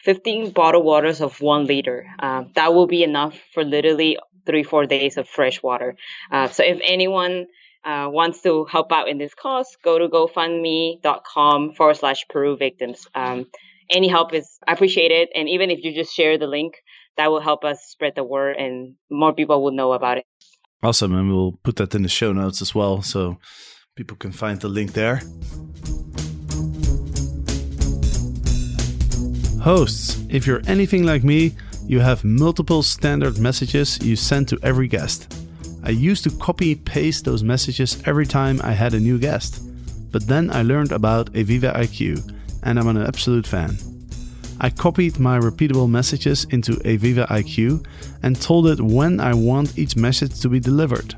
15 0.00 0.50
bottled 0.50 0.84
waters 0.84 1.20
of 1.20 1.40
one 1.40 1.66
liter. 1.66 2.06
Uh, 2.18 2.44
that 2.54 2.74
will 2.74 2.88
be 2.88 3.04
enough 3.04 3.38
for 3.54 3.64
literally 3.64 4.18
three, 4.46 4.64
four 4.64 4.84
days 4.84 5.16
of 5.16 5.28
fresh 5.28 5.62
water. 5.62 5.96
Uh, 6.30 6.48
so 6.48 6.64
if 6.64 6.80
anyone 6.84 7.46
uh, 7.84 8.08
wants 8.10 8.42
to 8.42 8.64
help 8.64 8.90
out 8.92 9.08
in 9.08 9.18
this 9.18 9.34
cause, 9.34 9.76
go 9.82 9.98
to 9.98 10.08
gofundme.com 10.08 11.72
forward 11.74 11.96
slash 11.96 12.26
Peru 12.28 12.56
victims. 12.56 13.06
Um, 13.14 13.46
any 13.92 14.08
help 14.08 14.34
is 14.34 14.58
appreciated. 14.66 15.28
And 15.34 15.48
even 15.48 15.70
if 15.70 15.84
you 15.84 15.94
just 15.94 16.14
share 16.14 16.38
the 16.38 16.46
link, 16.46 16.74
that 17.16 17.30
will 17.30 17.40
help 17.40 17.64
us 17.64 17.84
spread 17.86 18.14
the 18.16 18.24
word 18.24 18.56
and 18.56 18.94
more 19.10 19.32
people 19.32 19.62
will 19.62 19.72
know 19.72 19.92
about 19.92 20.18
it. 20.18 20.24
Awesome. 20.82 21.14
And 21.14 21.28
we'll 21.28 21.52
put 21.62 21.76
that 21.76 21.94
in 21.94 22.02
the 22.02 22.08
show 22.08 22.32
notes 22.32 22.60
as 22.60 22.74
well. 22.74 23.02
So 23.02 23.38
people 23.94 24.16
can 24.16 24.32
find 24.32 24.60
the 24.60 24.68
link 24.68 24.94
there. 24.94 25.22
Hosts, 29.60 30.18
if 30.28 30.44
you're 30.44 30.62
anything 30.66 31.04
like 31.04 31.22
me, 31.22 31.52
you 31.86 32.00
have 32.00 32.24
multiple 32.24 32.82
standard 32.82 33.38
messages 33.38 33.98
you 34.02 34.16
send 34.16 34.48
to 34.48 34.58
every 34.62 34.88
guest. 34.88 35.32
I 35.84 35.90
used 35.90 36.24
to 36.24 36.30
copy 36.30 36.74
paste 36.74 37.24
those 37.24 37.42
messages 37.42 38.02
every 38.06 38.26
time 38.26 38.60
I 38.64 38.72
had 38.72 38.94
a 38.94 39.00
new 39.00 39.18
guest. 39.18 39.62
But 40.10 40.26
then 40.26 40.50
I 40.50 40.62
learned 40.62 40.92
about 40.92 41.32
Aviva 41.32 41.74
IQ, 41.76 42.22
and 42.62 42.78
I'm 42.78 42.88
an 42.88 42.96
absolute 42.98 43.46
fan. 43.46 43.76
I 44.60 44.70
copied 44.70 45.18
my 45.18 45.38
repeatable 45.38 45.90
messages 45.90 46.44
into 46.50 46.72
Aviva 46.84 47.26
IQ 47.28 47.84
and 48.22 48.40
told 48.40 48.68
it 48.68 48.80
when 48.80 49.18
I 49.18 49.34
want 49.34 49.78
each 49.78 49.96
message 49.96 50.40
to 50.40 50.48
be 50.48 50.60
delivered. 50.60 51.16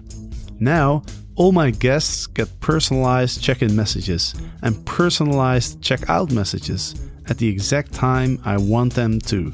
Now, 0.60 1.02
all 1.36 1.52
my 1.52 1.70
guests 1.70 2.26
get 2.26 2.48
personalized 2.60 3.42
check 3.42 3.60
in 3.60 3.74
messages 3.74 4.34
and 4.62 4.84
personalized 4.86 5.82
check 5.82 6.08
out 6.08 6.30
messages 6.30 6.94
at 7.28 7.38
the 7.38 7.48
exact 7.48 7.92
time 7.92 8.40
I 8.44 8.56
want 8.56 8.94
them 8.94 9.18
to, 9.20 9.52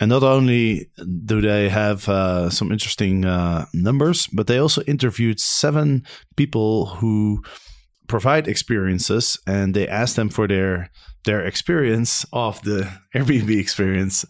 and 0.00 0.08
not 0.08 0.22
only 0.22 0.90
do 1.26 1.40
they 1.40 1.68
have 1.68 2.08
uh, 2.08 2.48
some 2.48 2.72
interesting 2.72 3.24
uh, 3.26 3.66
numbers, 3.74 4.26
but 4.28 4.46
they 4.46 4.58
also 4.58 4.82
interviewed 4.82 5.38
seven 5.38 6.04
people 6.36 6.86
who 6.86 7.42
provide 8.10 8.48
experiences, 8.48 9.38
and 9.46 9.72
they 9.72 9.86
asked 9.86 10.16
them 10.16 10.28
for 10.28 10.48
their 10.48 10.90
their 11.24 11.46
experience 11.46 12.26
of 12.32 12.60
the 12.62 12.90
Airbnb 13.14 13.58
experience 13.58 14.24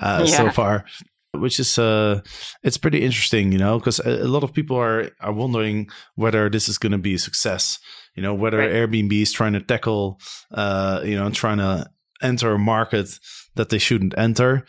uh, 0.00 0.24
yeah. 0.26 0.36
so 0.36 0.50
far, 0.50 0.84
which 1.32 1.58
is 1.58 1.78
uh, 1.78 2.20
it's 2.62 2.78
pretty 2.78 3.02
interesting, 3.02 3.52
you 3.52 3.58
know, 3.58 3.78
because 3.78 3.98
a, 4.00 4.24
a, 4.24 4.30
lot 4.30 4.44
of 4.44 4.54
people 4.54 4.76
are 4.76 5.10
are 5.20 5.32
wondering 5.32 5.90
whether 6.14 6.48
this 6.48 6.68
is 6.68 6.78
going 6.78 6.92
to 6.92 6.98
be 6.98 7.14
a 7.14 7.18
success, 7.18 7.78
you 8.14 8.22
know, 8.22 8.32
whether 8.32 8.58
right. 8.58 8.70
Airbnb 8.70 9.12
is 9.12 9.32
trying 9.32 9.54
to 9.54 9.60
tackle, 9.60 10.20
uh, 10.52 11.00
you 11.04 11.16
know, 11.16 11.28
trying 11.30 11.58
to 11.58 11.90
enter 12.22 12.52
a 12.52 12.58
market 12.58 13.18
that 13.56 13.68
they 13.68 13.78
shouldn't 13.78 14.14
enter 14.16 14.64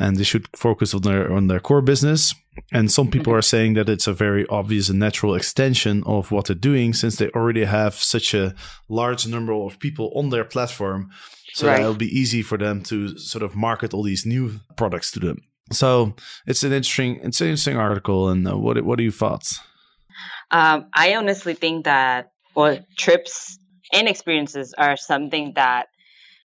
and 0.00 0.16
they 0.16 0.24
should 0.24 0.46
focus 0.56 0.94
on 0.94 1.02
their 1.02 1.32
on 1.32 1.48
their 1.48 1.60
core 1.60 1.82
business. 1.82 2.34
And 2.70 2.90
some 2.90 3.10
people 3.10 3.32
mm-hmm. 3.32 3.38
are 3.38 3.42
saying 3.42 3.74
that 3.74 3.88
it's 3.88 4.06
a 4.06 4.12
very 4.12 4.46
obvious 4.48 4.88
and 4.88 4.98
natural 4.98 5.34
extension 5.34 6.02
of 6.04 6.30
what 6.30 6.46
they're 6.46 6.56
doing 6.56 6.92
since 6.92 7.16
they 7.16 7.28
already 7.30 7.64
have 7.64 7.94
such 7.94 8.34
a 8.34 8.54
large 8.88 9.26
number 9.26 9.52
of 9.52 9.78
people 9.78 10.12
on 10.14 10.30
their 10.30 10.44
platform. 10.44 11.10
So 11.54 11.66
right. 11.66 11.80
it'll 11.80 11.94
be 11.94 12.06
easy 12.06 12.42
for 12.42 12.58
them 12.58 12.82
to 12.84 13.16
sort 13.18 13.42
of 13.42 13.54
market 13.54 13.94
all 13.94 14.02
these 14.02 14.26
new 14.26 14.60
products 14.76 15.10
to 15.12 15.20
them. 15.20 15.38
So 15.70 16.14
it's 16.46 16.62
an 16.62 16.72
interesting 16.72 17.20
it's 17.22 17.40
an 17.40 17.48
interesting 17.48 17.76
article. 17.76 18.28
And 18.28 18.46
uh, 18.46 18.56
what 18.56 18.82
what 18.84 18.98
are 18.98 19.02
your 19.02 19.12
thoughts? 19.12 19.60
Um, 20.50 20.86
I 20.94 21.14
honestly 21.14 21.54
think 21.54 21.84
that 21.84 22.32
well, 22.54 22.78
trips 22.98 23.58
and 23.92 24.08
experiences 24.08 24.74
are 24.76 24.96
something 24.96 25.52
that 25.54 25.86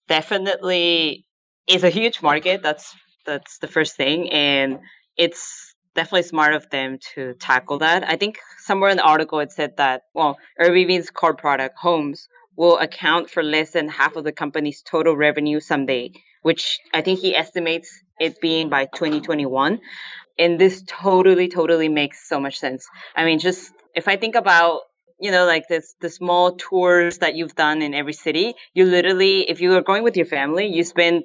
definitely 0.07 1.25
is 1.67 1.83
a 1.83 1.89
huge 1.89 2.21
market. 2.21 2.61
That's 2.63 2.95
that's 3.25 3.59
the 3.59 3.67
first 3.67 3.95
thing. 3.95 4.31
And 4.31 4.79
it's 5.15 5.75
definitely 5.97 6.23
smart 6.23 6.53
of 6.53 6.69
them 6.69 6.99
to 7.15 7.33
tackle 7.33 7.79
that. 7.79 8.07
I 8.07 8.15
think 8.15 8.37
somewhere 8.59 8.91
in 8.91 8.97
the 8.97 9.03
article 9.03 9.39
it 9.39 9.51
said 9.51 9.75
that, 9.77 10.03
well, 10.13 10.37
Airbnb's 10.61 11.09
core 11.09 11.35
product, 11.35 11.75
homes, 11.77 12.29
will 12.55 12.77
account 12.77 13.29
for 13.29 13.43
less 13.43 13.71
than 13.71 13.89
half 13.89 14.15
of 14.15 14.23
the 14.23 14.31
company's 14.31 14.81
total 14.81 15.17
revenue 15.17 15.59
someday, 15.59 16.11
which 16.43 16.79
I 16.93 17.01
think 17.01 17.19
he 17.19 17.35
estimates 17.35 17.89
it 18.19 18.39
being 18.39 18.69
by 18.69 18.85
2021. 18.85 19.79
And 20.39 20.59
this 20.59 20.83
totally, 20.87 21.49
totally 21.49 21.89
makes 21.89 22.29
so 22.29 22.39
much 22.39 22.59
sense. 22.59 22.87
I 23.15 23.25
mean, 23.25 23.39
just 23.39 23.73
if 23.95 24.07
I 24.07 24.15
think 24.17 24.35
about 24.35 24.81
you 25.19 25.31
know, 25.31 25.45
like 25.45 25.67
this, 25.67 25.95
the 25.99 26.11
small 26.11 26.55
tours 26.57 27.17
that 27.19 27.33
you've 27.35 27.55
done 27.55 27.81
in 27.81 27.95
every 27.95 28.13
city, 28.13 28.53
you 28.75 28.85
literally, 28.85 29.49
if 29.49 29.61
you 29.61 29.73
are 29.73 29.81
going 29.81 30.03
with 30.03 30.15
your 30.15 30.27
family, 30.27 30.67
you 30.67 30.83
spend 30.83 31.23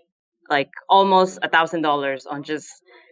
like 0.49 0.71
almost 0.89 1.39
a 1.43 1.49
thousand 1.49 1.83
dollars 1.83 2.27
on 2.27 2.43
just 2.43 2.69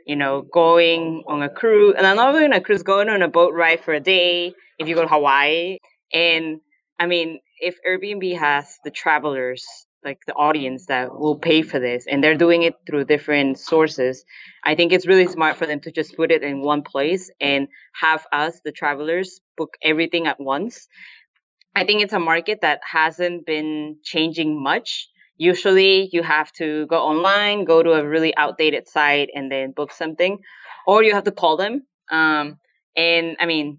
you 0.07 0.17
know 0.17 0.43
going 0.43 1.25
on 1.27 1.43
a 1.43 1.49
cruise. 1.49 1.95
And 1.97 2.07
I'm 2.07 2.17
not 2.17 2.35
even 2.35 2.53
a 2.53 2.61
cruise 2.61 2.83
going 2.83 3.09
on 3.09 3.23
a 3.23 3.29
boat 3.29 3.55
ride 3.55 3.81
for 3.81 3.95
a 3.95 4.01
day 4.01 4.53
if 4.79 4.89
you 4.89 4.95
go 4.95 5.03
to 5.03 5.09
Hawaii. 5.09 5.79
And 6.13 6.61
I 6.99 7.07
mean 7.07 7.41
if 7.59 7.77
Airbnb 7.87 8.39
has 8.39 8.79
the 8.85 8.91
travelers 8.91 9.65
like 10.03 10.19
the 10.27 10.33
audience 10.33 10.87
that 10.87 11.15
will 11.15 11.37
pay 11.37 11.61
for 11.61 11.79
this 11.79 12.07
and 12.11 12.25
they're 12.25 12.37
doing 12.37 12.63
it 12.63 12.75
through 12.87 13.05
different 13.05 13.59
sources 13.59 14.25
i 14.65 14.75
think 14.75 14.93
it's 14.93 15.07
really 15.07 15.27
smart 15.27 15.59
for 15.59 15.67
them 15.67 15.79
to 15.79 15.93
just 15.93 16.17
put 16.17 16.31
it 16.31 16.43
in 16.43 16.63
one 16.63 16.81
place 16.81 17.31
and 17.39 17.69
have 17.93 18.27
us 18.33 18.63
the 18.65 18.73
travelers 18.73 19.43
book 19.61 19.77
everything 19.83 20.27
at 20.27 20.41
once. 20.41 20.89
I 21.77 21.85
think 21.85 22.01
it's 22.03 22.15
a 22.15 22.19
market 22.19 22.63
that 22.63 22.81
hasn't 22.83 23.45
been 23.45 23.99
changing 24.03 24.61
much 24.61 25.09
Usually 25.41 26.11
you 26.13 26.23
have 26.23 26.53
to 26.61 26.85
go 26.87 26.99
online, 26.99 27.65
go 27.65 27.83
to 27.83 27.93
a 27.93 28.07
really 28.07 28.37
outdated 28.37 28.87
site 28.87 29.31
and 29.35 29.51
then 29.51 29.73
book 29.73 29.91
something, 29.91 30.37
or 30.87 31.03
you 31.03 31.15
have 31.15 31.25
to 31.25 31.33
call 31.33 31.57
them. 31.57 31.81
Um, 32.11 32.59
and 32.95 33.39
I 33.41 33.47
mean, 33.47 33.79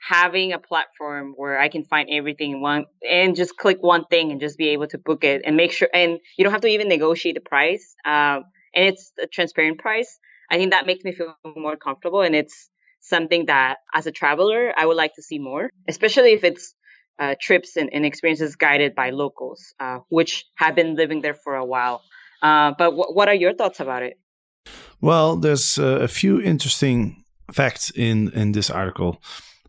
having 0.00 0.54
a 0.54 0.58
platform 0.58 1.34
where 1.36 1.60
I 1.60 1.68
can 1.68 1.84
find 1.84 2.08
everything 2.10 2.52
in 2.52 2.60
one 2.62 2.86
and 3.06 3.36
just 3.36 3.58
click 3.58 3.76
one 3.82 4.06
thing 4.06 4.32
and 4.32 4.40
just 4.40 4.56
be 4.56 4.70
able 4.70 4.86
to 4.86 4.96
book 4.96 5.22
it 5.22 5.42
and 5.44 5.54
make 5.54 5.72
sure, 5.72 5.90
and 5.92 6.18
you 6.38 6.44
don't 6.44 6.52
have 6.52 6.62
to 6.62 6.68
even 6.68 6.88
negotiate 6.88 7.34
the 7.34 7.42
price. 7.42 7.94
Um, 8.06 8.44
and 8.74 8.86
it's 8.86 9.12
a 9.22 9.26
transparent 9.26 9.80
price. 9.80 10.18
I 10.50 10.56
think 10.56 10.70
that 10.70 10.86
makes 10.86 11.04
me 11.04 11.12
feel 11.12 11.36
more 11.44 11.76
comfortable. 11.76 12.22
And 12.22 12.34
it's 12.34 12.70
something 13.00 13.46
that 13.46 13.76
as 13.92 14.06
a 14.06 14.12
traveler, 14.12 14.72
I 14.74 14.86
would 14.86 14.96
like 14.96 15.14
to 15.16 15.22
see 15.22 15.38
more, 15.38 15.68
especially 15.86 16.32
if 16.32 16.42
it's 16.42 16.74
uh, 17.18 17.34
trips 17.40 17.76
and, 17.76 17.92
and, 17.92 18.04
experiences 18.04 18.56
guided 18.56 18.94
by 18.94 19.10
locals, 19.10 19.74
uh, 19.80 19.98
which 20.08 20.44
have 20.56 20.74
been 20.74 20.94
living 20.96 21.20
there 21.20 21.34
for 21.34 21.54
a 21.54 21.64
while. 21.64 22.02
Uh, 22.42 22.72
but 22.76 22.90
w- 22.90 23.12
what 23.12 23.28
are 23.28 23.34
your 23.34 23.54
thoughts 23.54 23.80
about 23.80 24.02
it? 24.02 24.18
Well, 25.00 25.36
there's 25.36 25.78
a 25.78 26.08
few 26.08 26.40
interesting 26.40 27.24
facts 27.52 27.90
in 27.90 28.30
in 28.34 28.52
this 28.52 28.70
article. 28.70 29.20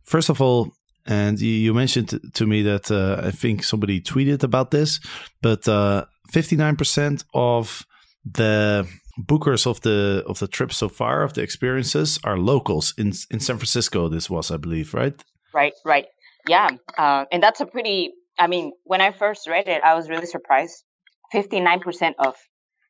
First 0.03 0.29
of 0.29 0.41
all, 0.41 0.73
and 1.05 1.39
you 1.39 1.73
mentioned 1.73 2.19
to 2.33 2.45
me 2.45 2.61
that 2.63 2.89
uh, 2.91 3.27
I 3.27 3.31
think 3.31 3.63
somebody 3.63 3.99
tweeted 3.99 4.43
about 4.43 4.71
this, 4.71 4.99
but 5.41 5.63
59% 5.63 7.23
uh, 7.23 7.25
of 7.33 7.85
the 8.25 8.87
bookers 9.19 9.67
of 9.67 9.81
the 9.81 10.23
of 10.27 10.39
the 10.39 10.47
trip 10.47 10.71
so 10.71 10.89
far 10.89 11.23
of 11.23 11.33
the 11.33 11.41
experiences 11.41 12.19
are 12.23 12.37
locals 12.37 12.93
in 12.97 13.13
in 13.29 13.39
San 13.39 13.57
Francisco. 13.57 14.09
This 14.09 14.29
was, 14.29 14.51
I 14.51 14.57
believe, 14.57 14.93
right? 14.93 15.13
Right, 15.53 15.73
right. 15.85 16.05
Yeah, 16.47 16.69
uh, 16.97 17.25
and 17.31 17.41
that's 17.41 17.61
a 17.61 17.65
pretty. 17.65 18.13
I 18.37 18.47
mean, 18.47 18.73
when 18.83 19.01
I 19.01 19.11
first 19.11 19.47
read 19.47 19.67
it, 19.67 19.83
I 19.83 19.95
was 19.95 20.09
really 20.09 20.25
surprised. 20.25 20.83
Fifty 21.31 21.59
nine 21.59 21.79
percent 21.79 22.15
of 22.19 22.35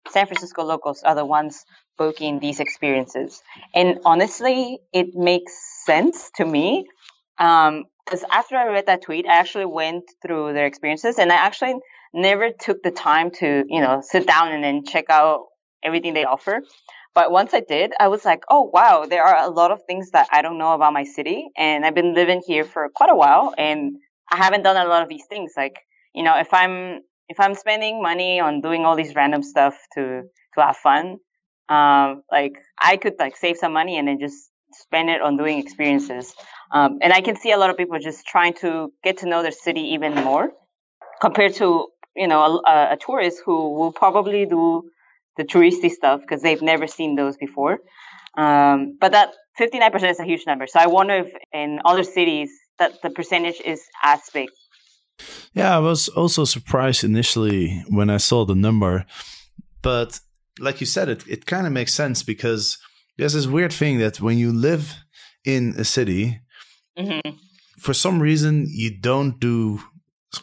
San 0.10 0.26
Francisco 0.26 0.64
locals 0.64 1.04
are 1.04 1.16
the 1.16 1.26
ones 1.26 1.64
booking 1.98 2.40
these 2.40 2.60
experiences, 2.60 3.42
and 3.74 4.00
honestly, 4.06 4.80
it 4.94 5.16
makes 5.16 5.54
sense 5.86 6.32
to 6.36 6.46
me. 6.46 6.86
Because 7.38 8.24
um, 8.24 8.30
after 8.32 8.56
I 8.56 8.68
read 8.68 8.86
that 8.88 9.02
tweet, 9.02 9.26
I 9.28 9.38
actually 9.40 9.66
went 9.66 10.04
through 10.22 10.54
their 10.54 10.66
experiences, 10.66 11.18
and 11.18 11.32
I 11.32 11.36
actually 11.36 11.76
never 12.14 12.52
took 12.52 12.84
the 12.84 12.92
time 12.92 13.32
to, 13.32 13.64
you 13.68 13.82
know, 13.82 14.02
sit 14.02 14.28
down 14.28 14.52
and 14.52 14.64
then 14.64 14.86
check 14.86 15.06
out 15.10 15.46
everything 15.84 16.14
they 16.14 16.26
offer. 16.26 16.62
But 17.16 17.32
once 17.32 17.54
I 17.54 17.60
did, 17.60 17.94
I 18.00 18.08
was 18.08 18.26
like, 18.26 18.44
oh, 18.50 18.70
wow, 18.74 19.06
there 19.08 19.24
are 19.24 19.46
a 19.46 19.50
lot 19.50 19.72
of 19.72 19.84
things 19.86 20.12
that 20.12 20.28
I 20.32 20.42
don't 20.42 20.58
know 20.58 20.74
about 20.74 20.94
my 20.94 21.04
city. 21.04 21.50
And 21.56 21.86
I've 21.86 21.94
been 21.94 22.14
living 22.16 22.42
here 22.46 22.64
for 22.64 22.90
quite 22.90 23.12
a 23.12 23.16
while 23.16 23.54
and 23.58 23.98
I 24.32 24.38
haven't 24.38 24.64
done 24.64 24.78
a 24.78 24.90
lot 24.90 25.04
of 25.04 25.10
these 25.10 25.26
things. 25.30 25.54
Like, 25.56 25.76
you 26.16 26.24
know, 26.24 26.38
if 26.40 26.54
I'm, 26.54 27.02
if 27.30 27.40
I'm 27.40 27.54
spending 27.54 28.02
money 28.02 28.40
on 28.40 28.62
doing 28.62 28.84
all 28.84 28.96
these 28.96 29.14
random 29.14 29.44
stuff 29.44 29.78
to, 29.94 30.24
to 30.56 30.62
have 30.62 30.78
fun, 30.78 31.18
um, 31.70 32.24
like 32.32 32.54
I 32.82 32.98
could 32.98 33.14
like 33.20 33.38
save 33.38 33.58
some 33.58 33.74
money 33.74 33.98
and 33.98 34.08
then 34.08 34.20
just 34.20 34.50
spend 34.72 35.10
it 35.10 35.22
on 35.22 35.38
doing 35.38 35.60
experiences. 35.60 36.34
Um, 36.72 36.98
and 37.02 37.14
I 37.14 37.22
can 37.22 37.36
see 37.36 37.52
a 37.52 37.58
lot 37.58 37.70
of 37.70 37.78
people 37.78 38.00
just 38.00 38.26
trying 38.26 38.54
to 38.56 38.92
get 39.04 39.18
to 39.20 39.28
know 39.28 39.44
their 39.44 39.52
city 39.52 39.94
even 39.94 40.16
more 40.16 40.52
compared 41.22 41.54
to, 41.56 41.88
you 42.16 42.28
know, 42.28 42.62
a, 42.66 42.94
a 42.94 42.98
tourist 43.00 43.42
who 43.46 43.76
will 43.76 43.92
probably 43.92 44.46
do 44.46 44.90
the 45.38 45.44
touristy 45.44 45.90
stuff 45.90 46.22
because 46.22 46.42
they've 46.42 46.62
never 46.62 46.88
seen 46.88 47.16
those 47.16 47.38
before. 47.38 47.80
Um, 48.38 48.98
but 49.00 49.12
that 49.12 49.34
59% 49.60 50.10
is 50.10 50.20
a 50.20 50.24
huge 50.24 50.46
number. 50.48 50.68
So 50.68 50.80
I 50.80 50.88
wonder 50.88 51.16
if 51.16 51.34
in 51.52 51.80
other 51.86 52.04
cities 52.04 52.50
that 52.80 53.02
the 53.02 53.10
percentage 53.10 53.62
is 53.64 53.82
as 54.04 54.22
big. 54.34 54.50
Yeah, 55.54 55.76
I 55.76 55.80
was 55.80 56.08
also 56.10 56.44
surprised 56.44 57.04
initially 57.04 57.84
when 57.90 58.10
I 58.10 58.18
saw 58.18 58.46
the 58.46 58.56
number. 58.56 59.06
But 59.82 60.20
like 60.60 60.80
you 60.80 60.88
said, 60.88 61.10
it, 61.10 61.28
it 61.28 61.46
kind 61.46 61.68
of 61.68 61.74
makes 61.74 61.94
sense 61.94 62.24
because 62.24 62.78
there's 63.18 63.34
this 63.34 63.48
weird 63.48 63.72
thing 63.72 64.00
that 64.00 64.20
when 64.20 64.38
you 64.38 64.52
live 64.52 64.96
in 65.46 65.76
a 65.78 65.84
city, 65.84 66.42
mm-hmm. 66.98 67.36
for 67.80 67.94
some 67.94 68.20
reason, 68.22 68.66
you 68.70 68.98
don't 69.00 69.40
do 69.40 69.80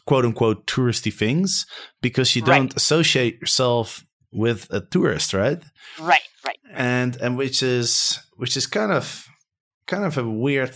quote 0.07 0.25
unquote 0.25 0.67
touristy 0.67 1.13
things 1.13 1.67
because 2.01 2.37
you 2.37 2.43
don't 2.43 2.67
right. 2.67 2.77
associate 2.77 3.41
yourself 3.41 4.05
with 4.33 4.67
a 4.71 4.81
tourist, 4.81 5.33
right? 5.33 5.63
Right, 5.99 6.21
right. 6.45 6.59
And 6.73 7.17
and 7.17 7.37
which 7.37 7.63
is 7.63 8.19
which 8.37 8.57
is 8.57 8.67
kind 8.67 8.93
of 8.93 9.27
kind 9.87 10.05
of 10.05 10.17
a 10.17 10.29
weird 10.29 10.75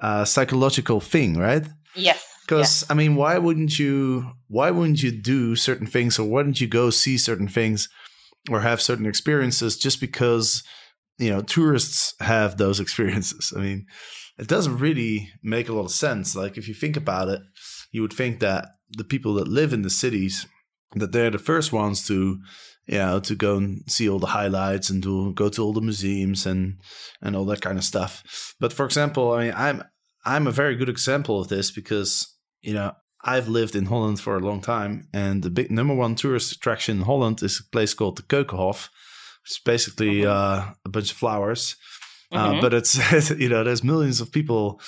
uh, 0.00 0.24
psychological 0.24 1.00
thing, 1.00 1.38
right? 1.38 1.66
Yes. 1.94 2.22
Because 2.42 2.82
yes. 2.82 2.90
I 2.90 2.94
mean, 2.94 3.16
why 3.16 3.38
wouldn't 3.38 3.78
you? 3.78 4.32
Why 4.48 4.70
wouldn't 4.70 5.02
you 5.02 5.10
do 5.10 5.56
certain 5.56 5.86
things, 5.86 6.18
or 6.18 6.28
why 6.28 6.42
don't 6.42 6.60
you 6.60 6.68
go 6.68 6.90
see 6.90 7.18
certain 7.18 7.48
things, 7.48 7.88
or 8.50 8.60
have 8.60 8.80
certain 8.80 9.06
experiences 9.06 9.76
just 9.76 10.00
because 10.00 10.62
you 11.18 11.30
know 11.30 11.42
tourists 11.42 12.14
have 12.20 12.56
those 12.56 12.78
experiences? 12.84 13.52
I 13.56 13.60
mean, 13.60 13.86
it 14.38 14.46
doesn't 14.46 14.78
really 14.78 15.30
make 15.42 15.68
a 15.68 15.72
lot 15.72 15.86
of 15.86 15.90
sense. 15.90 16.36
Like 16.36 16.56
if 16.56 16.68
you 16.68 16.74
think 16.74 16.96
about 16.96 17.28
it, 17.28 17.40
you 17.90 18.02
would 18.02 18.12
think 18.12 18.40
that 18.40 18.68
the 18.90 19.04
people 19.04 19.34
that 19.34 19.48
live 19.48 19.72
in 19.72 19.82
the 19.82 19.90
cities 19.90 20.46
that 20.94 21.12
they're 21.12 21.30
the 21.30 21.38
first 21.38 21.72
ones 21.72 22.06
to 22.06 22.38
you 22.86 22.98
know 22.98 23.20
to 23.20 23.34
go 23.34 23.56
and 23.56 23.82
see 23.86 24.08
all 24.08 24.18
the 24.18 24.26
highlights 24.26 24.90
and 24.90 25.02
to 25.02 25.32
go 25.34 25.48
to 25.48 25.62
all 25.62 25.72
the 25.72 25.80
museums 25.80 26.46
and 26.46 26.78
and 27.20 27.36
all 27.36 27.44
that 27.44 27.60
kind 27.60 27.78
of 27.78 27.84
stuff 27.84 28.54
but 28.60 28.72
for 28.72 28.84
example 28.84 29.32
i 29.32 29.44
mean 29.44 29.54
i'm 29.56 29.82
i'm 30.24 30.46
a 30.46 30.52
very 30.52 30.76
good 30.76 30.88
example 30.88 31.40
of 31.40 31.48
this 31.48 31.70
because 31.70 32.34
you 32.62 32.72
know 32.72 32.92
i've 33.24 33.48
lived 33.48 33.74
in 33.74 33.86
holland 33.86 34.20
for 34.20 34.36
a 34.36 34.40
long 34.40 34.60
time 34.60 35.08
and 35.12 35.42
the 35.42 35.50
big 35.50 35.70
number 35.70 35.94
one 35.94 36.14
tourist 36.14 36.52
attraction 36.52 36.98
in 36.98 37.04
holland 37.04 37.42
is 37.42 37.60
a 37.60 37.70
place 37.70 37.94
called 37.94 38.16
the 38.16 38.22
keukenhof 38.22 38.88
it's 39.44 39.58
basically 39.58 40.22
mm-hmm. 40.22 40.30
uh, 40.30 40.72
a 40.84 40.88
bunch 40.88 41.10
of 41.10 41.16
flowers 41.16 41.76
uh, 42.32 42.50
mm-hmm. 42.50 42.60
but 42.60 42.74
it's 42.74 43.30
you 43.30 43.48
know 43.48 43.64
there's 43.64 43.84
millions 43.84 44.20
of 44.20 44.32
people 44.32 44.80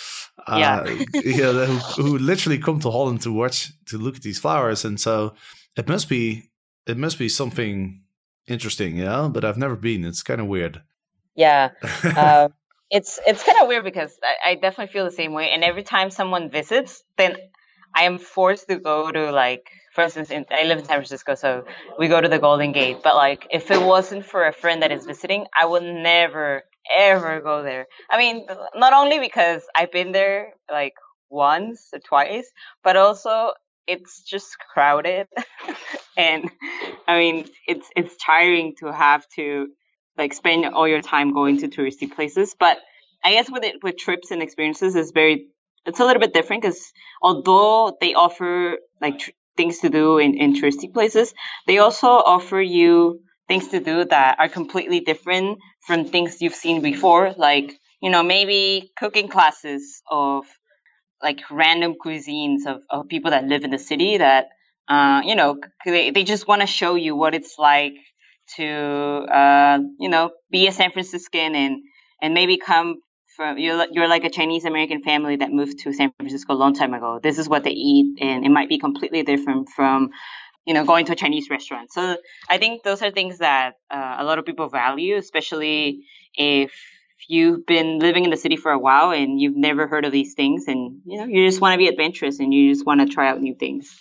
uh, 0.46 0.56
yeah. 0.56 0.84
you 1.14 1.42
know, 1.42 1.66
who, 1.66 2.02
who 2.02 2.18
literally 2.18 2.58
come 2.58 2.80
to 2.80 2.90
holland 2.90 3.20
to 3.20 3.32
watch 3.32 3.72
to 3.86 3.98
look 3.98 4.16
at 4.16 4.22
these 4.22 4.38
flowers 4.38 4.84
and 4.84 5.00
so 5.00 5.34
it 5.78 5.88
must 5.88 6.08
be 6.08 6.50
it 6.86 6.96
must 6.96 7.18
be 7.18 7.28
something 7.28 8.02
interesting, 8.46 8.96
yeah. 8.96 9.28
But 9.30 9.44
I've 9.44 9.58
never 9.58 9.76
been. 9.76 10.04
It's 10.04 10.22
kind 10.22 10.40
of 10.40 10.46
weird. 10.46 10.82
Yeah, 11.34 11.70
uh, 12.04 12.48
it's 12.90 13.20
it's 13.26 13.44
kind 13.44 13.58
of 13.62 13.68
weird 13.68 13.84
because 13.84 14.18
I, 14.22 14.50
I 14.50 14.54
definitely 14.56 14.92
feel 14.92 15.04
the 15.04 15.12
same 15.12 15.32
way. 15.32 15.50
And 15.50 15.62
every 15.62 15.84
time 15.84 16.10
someone 16.10 16.50
visits, 16.50 17.02
then 17.16 17.36
I 17.94 18.04
am 18.04 18.18
forced 18.18 18.68
to 18.68 18.76
go 18.76 19.10
to 19.10 19.30
like, 19.30 19.70
for 19.94 20.02
instance, 20.02 20.30
in, 20.30 20.46
I 20.50 20.64
live 20.64 20.78
in 20.78 20.84
San 20.84 20.96
Francisco, 20.96 21.36
so 21.36 21.64
we 21.98 22.08
go 22.08 22.20
to 22.20 22.28
the 22.28 22.38
Golden 22.38 22.72
Gate. 22.72 22.98
But 23.02 23.14
like, 23.14 23.46
if 23.50 23.70
it 23.70 23.80
wasn't 23.80 24.24
for 24.24 24.46
a 24.46 24.52
friend 24.52 24.82
that 24.82 24.90
is 24.90 25.06
visiting, 25.06 25.46
I 25.56 25.64
would 25.64 25.84
never 25.84 26.64
ever 26.96 27.40
go 27.40 27.62
there. 27.62 27.86
I 28.10 28.18
mean, 28.18 28.46
not 28.74 28.94
only 28.94 29.18
because 29.18 29.62
I've 29.76 29.92
been 29.92 30.12
there 30.12 30.54
like 30.70 30.94
once 31.30 31.90
or 31.92 31.98
twice, 31.98 32.50
but 32.82 32.96
also 32.96 33.50
it's 33.88 34.22
just 34.22 34.56
crowded. 34.58 35.26
And 36.16 36.50
i 37.06 37.18
mean 37.18 37.48
it's 37.66 37.88
it's 37.96 38.16
tiring 38.16 38.74
to 38.80 38.92
have 38.92 39.26
to 39.36 39.68
like 40.16 40.32
spend 40.34 40.66
all 40.66 40.86
your 40.86 41.00
time 41.00 41.32
going 41.32 41.58
to 41.58 41.68
touristy 41.68 42.10
places 42.10 42.54
but 42.58 42.78
i 43.24 43.32
guess 43.32 43.50
with 43.50 43.64
it 43.64 43.82
with 43.82 43.96
trips 43.96 44.30
and 44.30 44.42
experiences 44.42 44.94
is 44.96 45.12
very 45.12 45.46
it's 45.86 46.00
a 46.00 46.04
little 46.04 46.20
bit 46.20 46.34
different 46.34 46.62
because 46.62 46.92
although 47.22 47.96
they 48.00 48.14
offer 48.14 48.78
like 49.00 49.18
tr- 49.20 49.30
things 49.56 49.78
to 49.78 49.88
do 49.88 50.18
in, 50.18 50.34
in 50.34 50.54
touristy 50.54 50.92
places 50.92 51.34
they 51.66 51.78
also 51.78 52.08
offer 52.08 52.60
you 52.60 53.20
things 53.48 53.68
to 53.68 53.80
do 53.80 54.04
that 54.04 54.36
are 54.38 54.48
completely 54.48 55.00
different 55.00 55.58
from 55.86 56.04
things 56.04 56.42
you've 56.42 56.54
seen 56.54 56.82
before 56.82 57.32
like 57.36 57.78
you 58.02 58.10
know 58.10 58.22
maybe 58.22 58.90
cooking 58.96 59.28
classes 59.28 60.02
of 60.10 60.44
like 61.22 61.40
random 61.50 61.94
cuisines 62.04 62.66
of, 62.66 62.82
of 62.90 63.08
people 63.08 63.30
that 63.30 63.44
live 63.44 63.64
in 63.64 63.70
the 63.70 63.78
city 63.78 64.18
that 64.18 64.48
uh, 64.88 65.22
you 65.24 65.34
know 65.34 65.58
they, 65.84 66.10
they 66.10 66.24
just 66.24 66.48
want 66.48 66.60
to 66.60 66.66
show 66.66 66.94
you 66.94 67.14
what 67.16 67.34
it's 67.34 67.58
like 67.58 67.94
to 68.56 68.64
uh, 68.64 69.78
you 69.98 70.08
know 70.08 70.30
be 70.50 70.66
a 70.66 70.72
San 70.72 70.92
Franciscan 70.92 71.54
and 71.54 71.82
and 72.22 72.34
maybe 72.34 72.56
come 72.56 72.96
from 73.36 73.58
you're 73.58 73.86
you're 73.90 74.08
like 74.08 74.24
a 74.24 74.30
Chinese 74.30 74.64
American 74.64 75.02
family 75.02 75.36
that 75.36 75.50
moved 75.50 75.80
to 75.80 75.92
San 75.92 76.12
Francisco 76.18 76.54
a 76.54 76.56
long 76.56 76.74
time 76.74 76.94
ago. 76.94 77.20
This 77.22 77.38
is 77.38 77.48
what 77.48 77.64
they 77.64 77.70
eat, 77.70 78.18
and 78.20 78.44
it 78.44 78.50
might 78.50 78.68
be 78.68 78.78
completely 78.78 79.22
different 79.22 79.68
from 79.74 80.10
you 80.66 80.74
know 80.74 80.84
going 80.84 81.06
to 81.06 81.12
a 81.12 81.16
Chinese 81.16 81.48
restaurant. 81.50 81.92
So 81.92 82.16
I 82.48 82.58
think 82.58 82.82
those 82.82 83.02
are 83.02 83.10
things 83.10 83.38
that 83.38 83.74
uh, 83.90 84.16
a 84.18 84.24
lot 84.24 84.38
of 84.38 84.44
people 84.46 84.68
value, 84.68 85.16
especially 85.16 86.04
if 86.34 86.72
you've 87.26 87.66
been 87.66 87.98
living 87.98 88.24
in 88.24 88.30
the 88.30 88.36
city 88.36 88.56
for 88.56 88.70
a 88.70 88.78
while 88.78 89.10
and 89.10 89.40
you've 89.40 89.56
never 89.56 89.86
heard 89.86 90.04
of 90.04 90.12
these 90.12 90.34
things 90.34 90.64
and 90.68 91.00
you 91.04 91.18
know 91.18 91.26
you 91.26 91.46
just 91.46 91.60
want 91.60 91.74
to 91.74 91.78
be 91.78 91.88
adventurous 91.88 92.38
and 92.38 92.52
you 92.54 92.72
just 92.72 92.86
want 92.86 93.00
to 93.00 93.06
try 93.06 93.28
out 93.28 93.40
new 93.40 93.54
things. 93.54 93.96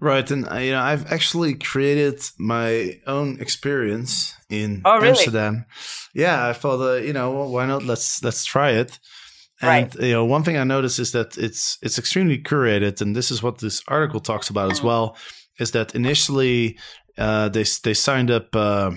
Right 0.00 0.28
and 0.30 0.50
uh, 0.50 0.56
you 0.56 0.72
know 0.72 0.80
i've 0.80 1.12
actually 1.12 1.54
created 1.54 2.20
my 2.38 2.98
own 3.06 3.40
experience 3.40 4.34
in 4.50 4.82
oh, 4.84 4.96
really? 4.96 5.10
amsterdam. 5.10 5.66
Yeah 6.14 6.48
i 6.48 6.52
thought 6.52 6.80
uh, 6.80 6.94
you 6.94 7.12
know 7.12 7.30
well, 7.30 7.50
why 7.50 7.66
not? 7.66 7.84
Let's 7.84 8.22
let's 8.24 8.44
try 8.44 8.70
it. 8.70 8.98
And 9.60 9.94
right. 9.94 10.02
you 10.02 10.12
know 10.12 10.24
one 10.24 10.42
thing 10.42 10.56
i 10.56 10.64
noticed 10.64 10.98
is 10.98 11.12
that 11.12 11.38
it's 11.38 11.78
it's 11.82 11.98
extremely 11.98 12.38
curated 12.38 13.00
and 13.00 13.14
this 13.14 13.30
is 13.30 13.42
what 13.42 13.58
this 13.58 13.82
article 13.86 14.18
talks 14.20 14.50
about 14.50 14.72
as 14.72 14.82
well 14.82 15.16
is 15.58 15.70
that 15.72 15.94
initially 15.94 16.78
uh, 17.18 17.48
they 17.48 17.64
they 17.84 17.94
signed 17.94 18.30
up 18.30 18.54
uh, 18.56 18.90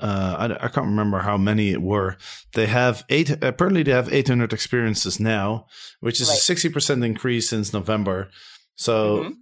uh, 0.00 0.36
I, 0.38 0.64
I, 0.64 0.68
can't 0.68 0.86
remember 0.86 1.18
how 1.18 1.36
many 1.36 1.70
it 1.70 1.82
were. 1.82 2.16
They 2.54 2.66
have 2.66 3.04
eight. 3.08 3.30
Apparently, 3.42 3.82
they 3.82 3.92
have 3.92 4.12
800 4.12 4.52
experiences 4.52 5.20
now, 5.20 5.66
which 6.00 6.20
is 6.20 6.28
right. 6.28 6.38
a 6.38 6.40
60 6.40 6.68
percent 6.70 7.04
increase 7.04 7.50
since 7.50 7.72
November. 7.72 8.30
So 8.76 9.18
mm-hmm. 9.18 9.32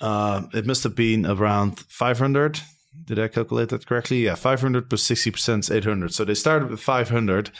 uh, 0.00 0.42
it 0.52 0.66
must 0.66 0.82
have 0.82 0.96
been 0.96 1.24
around 1.24 1.80
500. 1.88 2.60
Did 3.04 3.18
I 3.18 3.28
calculate 3.28 3.68
that 3.68 3.86
correctly? 3.86 4.24
Yeah, 4.24 4.34
500 4.34 4.88
plus 4.88 5.02
60 5.02 5.30
percent 5.30 5.64
is 5.64 5.70
800. 5.70 6.12
So 6.12 6.24
they 6.24 6.34
started 6.34 6.70
with 6.70 6.80
500, 6.80 7.50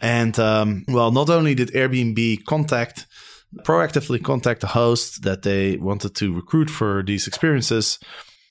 and 0.00 0.38
um, 0.38 0.84
well, 0.86 1.10
not 1.10 1.28
only 1.28 1.54
did 1.54 1.70
Airbnb 1.70 2.44
contact 2.44 3.06
proactively 3.64 4.22
contact 4.22 4.60
the 4.60 4.68
host 4.68 5.22
that 5.24 5.42
they 5.42 5.76
wanted 5.76 6.14
to 6.14 6.32
recruit 6.32 6.70
for 6.70 7.02
these 7.02 7.26
experiences 7.26 7.98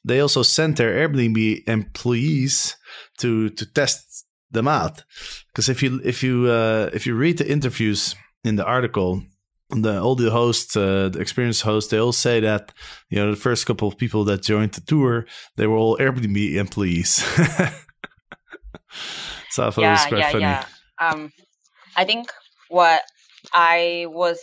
they 0.03 0.19
also 0.19 0.43
sent 0.43 0.77
their 0.77 0.93
Airbnb 0.93 1.67
employees 1.67 2.77
to 3.19 3.49
to 3.49 3.65
test 3.65 4.25
them 4.51 4.67
out. 4.67 5.03
Because 5.47 5.69
if 5.69 5.83
you 5.83 6.01
if 6.03 6.23
you 6.23 6.47
uh, 6.47 6.89
if 6.93 7.05
you 7.05 7.15
read 7.15 7.37
the 7.37 7.49
interviews 7.49 8.15
in 8.43 8.55
the 8.55 8.65
article, 8.65 9.23
the 9.69 10.01
all 10.01 10.15
the 10.15 10.31
hosts, 10.31 10.75
uh, 10.75 11.09
the 11.09 11.19
experienced 11.19 11.61
hosts, 11.63 11.91
they 11.91 11.99
all 11.99 12.13
say 12.13 12.39
that 12.39 12.71
you 13.09 13.17
know 13.17 13.31
the 13.31 13.37
first 13.37 13.65
couple 13.65 13.87
of 13.87 13.97
people 13.97 14.23
that 14.25 14.41
joined 14.41 14.73
the 14.73 14.81
tour, 14.81 15.25
they 15.57 15.67
were 15.67 15.77
all 15.77 15.97
Airbnb 15.97 16.55
employees. 16.55 17.13
so 19.49 19.67
I 19.67 19.71
thought 19.71 19.81
yeah, 19.81 19.89
it 19.89 19.91
was 19.91 20.05
quite 20.05 20.19
yeah, 20.19 20.31
funny. 20.31 20.43
Yeah. 20.43 20.65
Um, 20.99 21.31
I 21.95 22.05
think 22.05 22.31
what 22.69 23.01
I 23.53 24.05
was 24.09 24.39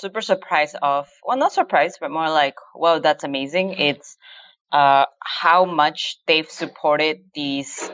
super 0.00 0.22
surprised 0.22 0.76
of 0.80 1.08
well 1.26 1.36
not 1.36 1.52
surprised 1.52 1.98
but 2.00 2.10
more 2.10 2.30
like 2.30 2.54
well 2.74 3.00
that's 3.00 3.22
amazing 3.22 3.72
it's 3.72 4.16
uh, 4.72 5.06
how 5.20 5.64
much 5.64 6.18
they've 6.26 6.50
supported 6.50 7.24
these 7.34 7.90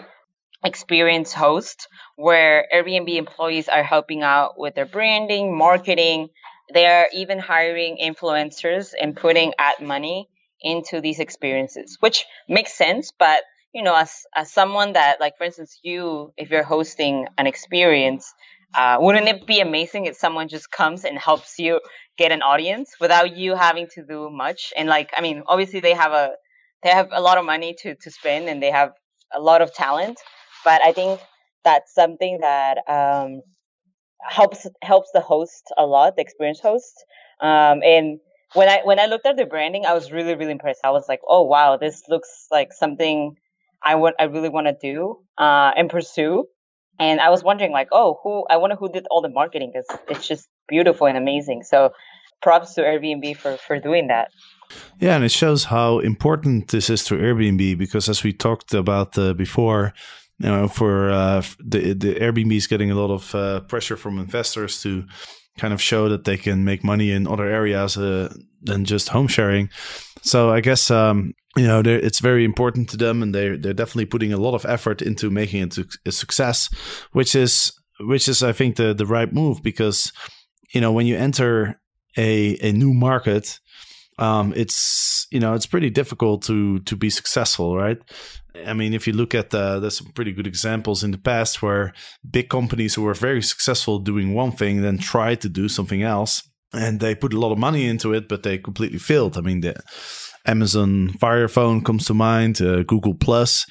experienced 0.64 1.34
hosts 1.34 1.86
where 2.16 2.66
Airbnb 2.74 3.14
employees 3.14 3.68
are 3.68 3.82
helping 3.82 4.22
out 4.22 4.58
with 4.58 4.74
their 4.74 4.86
branding, 4.86 5.56
marketing. 5.56 6.28
They 6.72 6.86
are 6.86 7.06
even 7.12 7.38
hiring 7.38 7.98
influencers 8.02 8.92
and 9.00 9.16
putting 9.16 9.52
ad 9.58 9.80
money 9.80 10.28
into 10.60 11.00
these 11.00 11.20
experiences, 11.20 11.96
which 12.00 12.24
makes 12.48 12.72
sense. 12.72 13.12
But, 13.16 13.42
you 13.72 13.82
know, 13.82 13.94
as, 13.94 14.24
as 14.34 14.52
someone 14.52 14.94
that, 14.94 15.20
like, 15.20 15.36
for 15.38 15.44
instance, 15.44 15.78
you, 15.82 16.32
if 16.36 16.50
you're 16.50 16.64
hosting 16.64 17.26
an 17.38 17.46
experience, 17.46 18.32
uh, 18.74 18.96
wouldn't 18.98 19.28
it 19.28 19.46
be 19.46 19.60
amazing 19.60 20.06
if 20.06 20.16
someone 20.16 20.48
just 20.48 20.70
comes 20.70 21.04
and 21.04 21.18
helps 21.18 21.58
you 21.58 21.80
get 22.18 22.32
an 22.32 22.42
audience 22.42 22.96
without 23.00 23.36
you 23.36 23.54
having 23.54 23.86
to 23.94 24.02
do 24.02 24.28
much? 24.30 24.72
And 24.76 24.88
like, 24.88 25.10
I 25.16 25.20
mean, 25.20 25.44
obviously 25.46 25.80
they 25.80 25.94
have 25.94 26.12
a, 26.12 26.32
they 26.82 26.90
have 26.90 27.08
a 27.12 27.20
lot 27.20 27.38
of 27.38 27.44
money 27.44 27.74
to, 27.80 27.94
to 27.94 28.10
spend 28.10 28.48
and 28.48 28.62
they 28.62 28.70
have 28.70 28.92
a 29.34 29.40
lot 29.40 29.62
of 29.62 29.72
talent, 29.74 30.18
but 30.64 30.80
I 30.84 30.92
think 30.92 31.20
that's 31.64 31.94
something 31.94 32.38
that 32.40 32.78
um, 32.88 33.42
helps 34.20 34.66
helps 34.82 35.10
the 35.12 35.20
host 35.20 35.72
a 35.76 35.86
lot, 35.86 36.16
the 36.16 36.22
experience 36.22 36.60
host. 36.60 37.04
Um, 37.40 37.82
and 37.82 38.20
when 38.54 38.68
I 38.68 38.80
when 38.84 38.98
I 38.98 39.06
looked 39.06 39.26
at 39.26 39.36
the 39.36 39.46
branding, 39.46 39.84
I 39.86 39.94
was 39.94 40.12
really 40.12 40.34
really 40.34 40.52
impressed. 40.52 40.80
I 40.84 40.90
was 40.90 41.06
like, 41.08 41.20
oh 41.28 41.42
wow, 41.42 41.76
this 41.76 42.02
looks 42.08 42.46
like 42.50 42.72
something 42.72 43.36
I 43.82 43.94
would 43.94 44.14
I 44.18 44.24
really 44.24 44.48
want 44.48 44.66
to 44.66 44.76
do 44.80 45.18
uh, 45.38 45.72
and 45.76 45.90
pursue. 45.90 46.46
And 46.98 47.20
I 47.20 47.28
was 47.28 47.44
wondering 47.44 47.72
like, 47.72 47.88
oh, 47.92 48.18
who 48.22 48.46
I 48.48 48.56
wonder 48.56 48.76
who 48.76 48.90
did 48.90 49.06
all 49.10 49.20
the 49.20 49.28
marketing 49.28 49.72
because 49.72 49.86
it's 50.08 50.26
just 50.26 50.48
beautiful 50.68 51.06
and 51.06 51.18
amazing. 51.18 51.62
So 51.62 51.90
props 52.42 52.74
to 52.74 52.82
Airbnb 52.82 53.36
for 53.36 53.56
for 53.56 53.78
doing 53.78 54.08
that. 54.08 54.30
Yeah, 55.00 55.16
and 55.16 55.24
it 55.24 55.32
shows 55.32 55.64
how 55.64 55.98
important 56.00 56.68
this 56.68 56.90
is 56.90 57.04
to 57.04 57.14
Airbnb 57.14 57.78
because 57.78 58.08
as 58.08 58.22
we 58.22 58.32
talked 58.32 58.74
about 58.74 59.18
uh, 59.18 59.34
before, 59.34 59.92
you 60.38 60.48
know, 60.48 60.68
for 60.68 61.10
uh, 61.10 61.42
the 61.58 61.94
the 61.94 62.14
Airbnb 62.14 62.56
is 62.56 62.66
getting 62.66 62.90
a 62.90 62.94
lot 62.94 63.10
of 63.10 63.34
uh, 63.34 63.60
pressure 63.60 63.96
from 63.96 64.18
investors 64.18 64.82
to 64.82 65.04
kind 65.58 65.72
of 65.72 65.80
show 65.80 66.08
that 66.08 66.24
they 66.24 66.36
can 66.36 66.64
make 66.64 66.84
money 66.84 67.10
in 67.10 67.26
other 67.26 67.46
areas 67.46 67.96
uh, 67.96 68.32
than 68.62 68.84
just 68.84 69.08
home 69.08 69.28
sharing. 69.28 69.70
So 70.22 70.50
I 70.50 70.60
guess 70.60 70.90
um, 70.90 71.32
you 71.56 71.66
know 71.66 71.82
it's 71.84 72.20
very 72.20 72.44
important 72.44 72.88
to 72.90 72.96
them, 72.96 73.22
and 73.22 73.34
they 73.34 73.56
they're 73.56 73.74
definitely 73.74 74.06
putting 74.06 74.32
a 74.32 74.38
lot 74.38 74.54
of 74.54 74.66
effort 74.66 75.02
into 75.02 75.30
making 75.30 75.62
it 75.62 75.78
a 76.04 76.12
success, 76.12 76.68
which 77.12 77.34
is 77.34 77.72
which 78.00 78.28
is 78.28 78.42
I 78.42 78.52
think 78.52 78.76
the 78.76 78.94
the 78.94 79.06
right 79.06 79.32
move 79.32 79.62
because 79.62 80.12
you 80.74 80.80
know 80.80 80.92
when 80.92 81.06
you 81.06 81.16
enter 81.16 81.80
a 82.16 82.56
a 82.62 82.72
new 82.72 82.92
market 82.92 83.60
um, 84.18 84.52
it's 84.56 85.26
you 85.30 85.40
know 85.40 85.54
it's 85.54 85.66
pretty 85.66 85.90
difficult 85.90 86.42
to 86.44 86.80
to 86.80 86.96
be 86.96 87.10
successful, 87.10 87.76
right? 87.76 87.98
I 88.66 88.72
mean, 88.72 88.94
if 88.94 89.06
you 89.06 89.12
look 89.12 89.34
at 89.34 89.50
the, 89.50 89.78
there's 89.80 89.98
some 89.98 90.12
pretty 90.12 90.32
good 90.32 90.46
examples 90.46 91.04
in 91.04 91.10
the 91.10 91.18
past 91.18 91.60
where 91.60 91.92
big 92.28 92.48
companies 92.48 92.94
who 92.94 93.02
were 93.02 93.14
very 93.14 93.42
successful 93.42 93.98
doing 93.98 94.32
one 94.32 94.52
thing 94.52 94.80
then 94.80 94.96
tried 94.96 95.42
to 95.42 95.48
do 95.50 95.68
something 95.68 96.02
else, 96.02 96.48
and 96.72 97.00
they 97.00 97.14
put 97.14 97.34
a 97.34 97.38
lot 97.38 97.52
of 97.52 97.58
money 97.58 97.86
into 97.86 98.14
it, 98.14 98.28
but 98.28 98.42
they 98.42 98.58
completely 98.58 98.98
failed. 98.98 99.36
I 99.36 99.42
mean, 99.42 99.60
the 99.60 99.76
Amazon 100.46 101.10
Fire 101.20 101.48
Phone 101.48 101.84
comes 101.84 102.06
to 102.06 102.14
mind, 102.14 102.62
uh, 102.62 102.82
Google 102.84 103.14
Plus, 103.14 103.66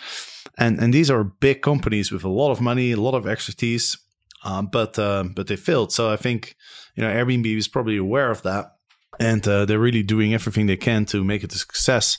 and 0.58 0.80
and 0.80 0.94
these 0.94 1.10
are 1.10 1.24
big 1.24 1.62
companies 1.62 2.12
with 2.12 2.24
a 2.24 2.30
lot 2.30 2.52
of 2.52 2.62
money, 2.62 2.92
a 2.92 3.02
lot 3.02 3.16
of 3.16 3.28
expertise, 3.28 3.98
um, 4.44 4.68
but 4.68 5.00
uh, 5.00 5.24
but 5.36 5.48
they 5.48 5.56
failed. 5.56 5.92
So 5.92 6.12
I 6.12 6.18
think 6.18 6.56
you 6.96 7.04
know 7.04 7.10
Airbnb 7.10 7.58
is 7.58 7.68
probably 7.68 7.98
aware 7.98 8.30
of 8.30 8.44
that 8.44 8.75
and 9.20 9.48
uh, 9.48 9.66
they're 9.66 9.80
really 9.80 10.04
doing 10.04 10.34
everything 10.34 10.68
they 10.68 10.78
can 10.78 11.06
to 11.06 11.24
make 11.24 11.44
it 11.44 11.54
a 11.54 11.58
success. 11.58 12.18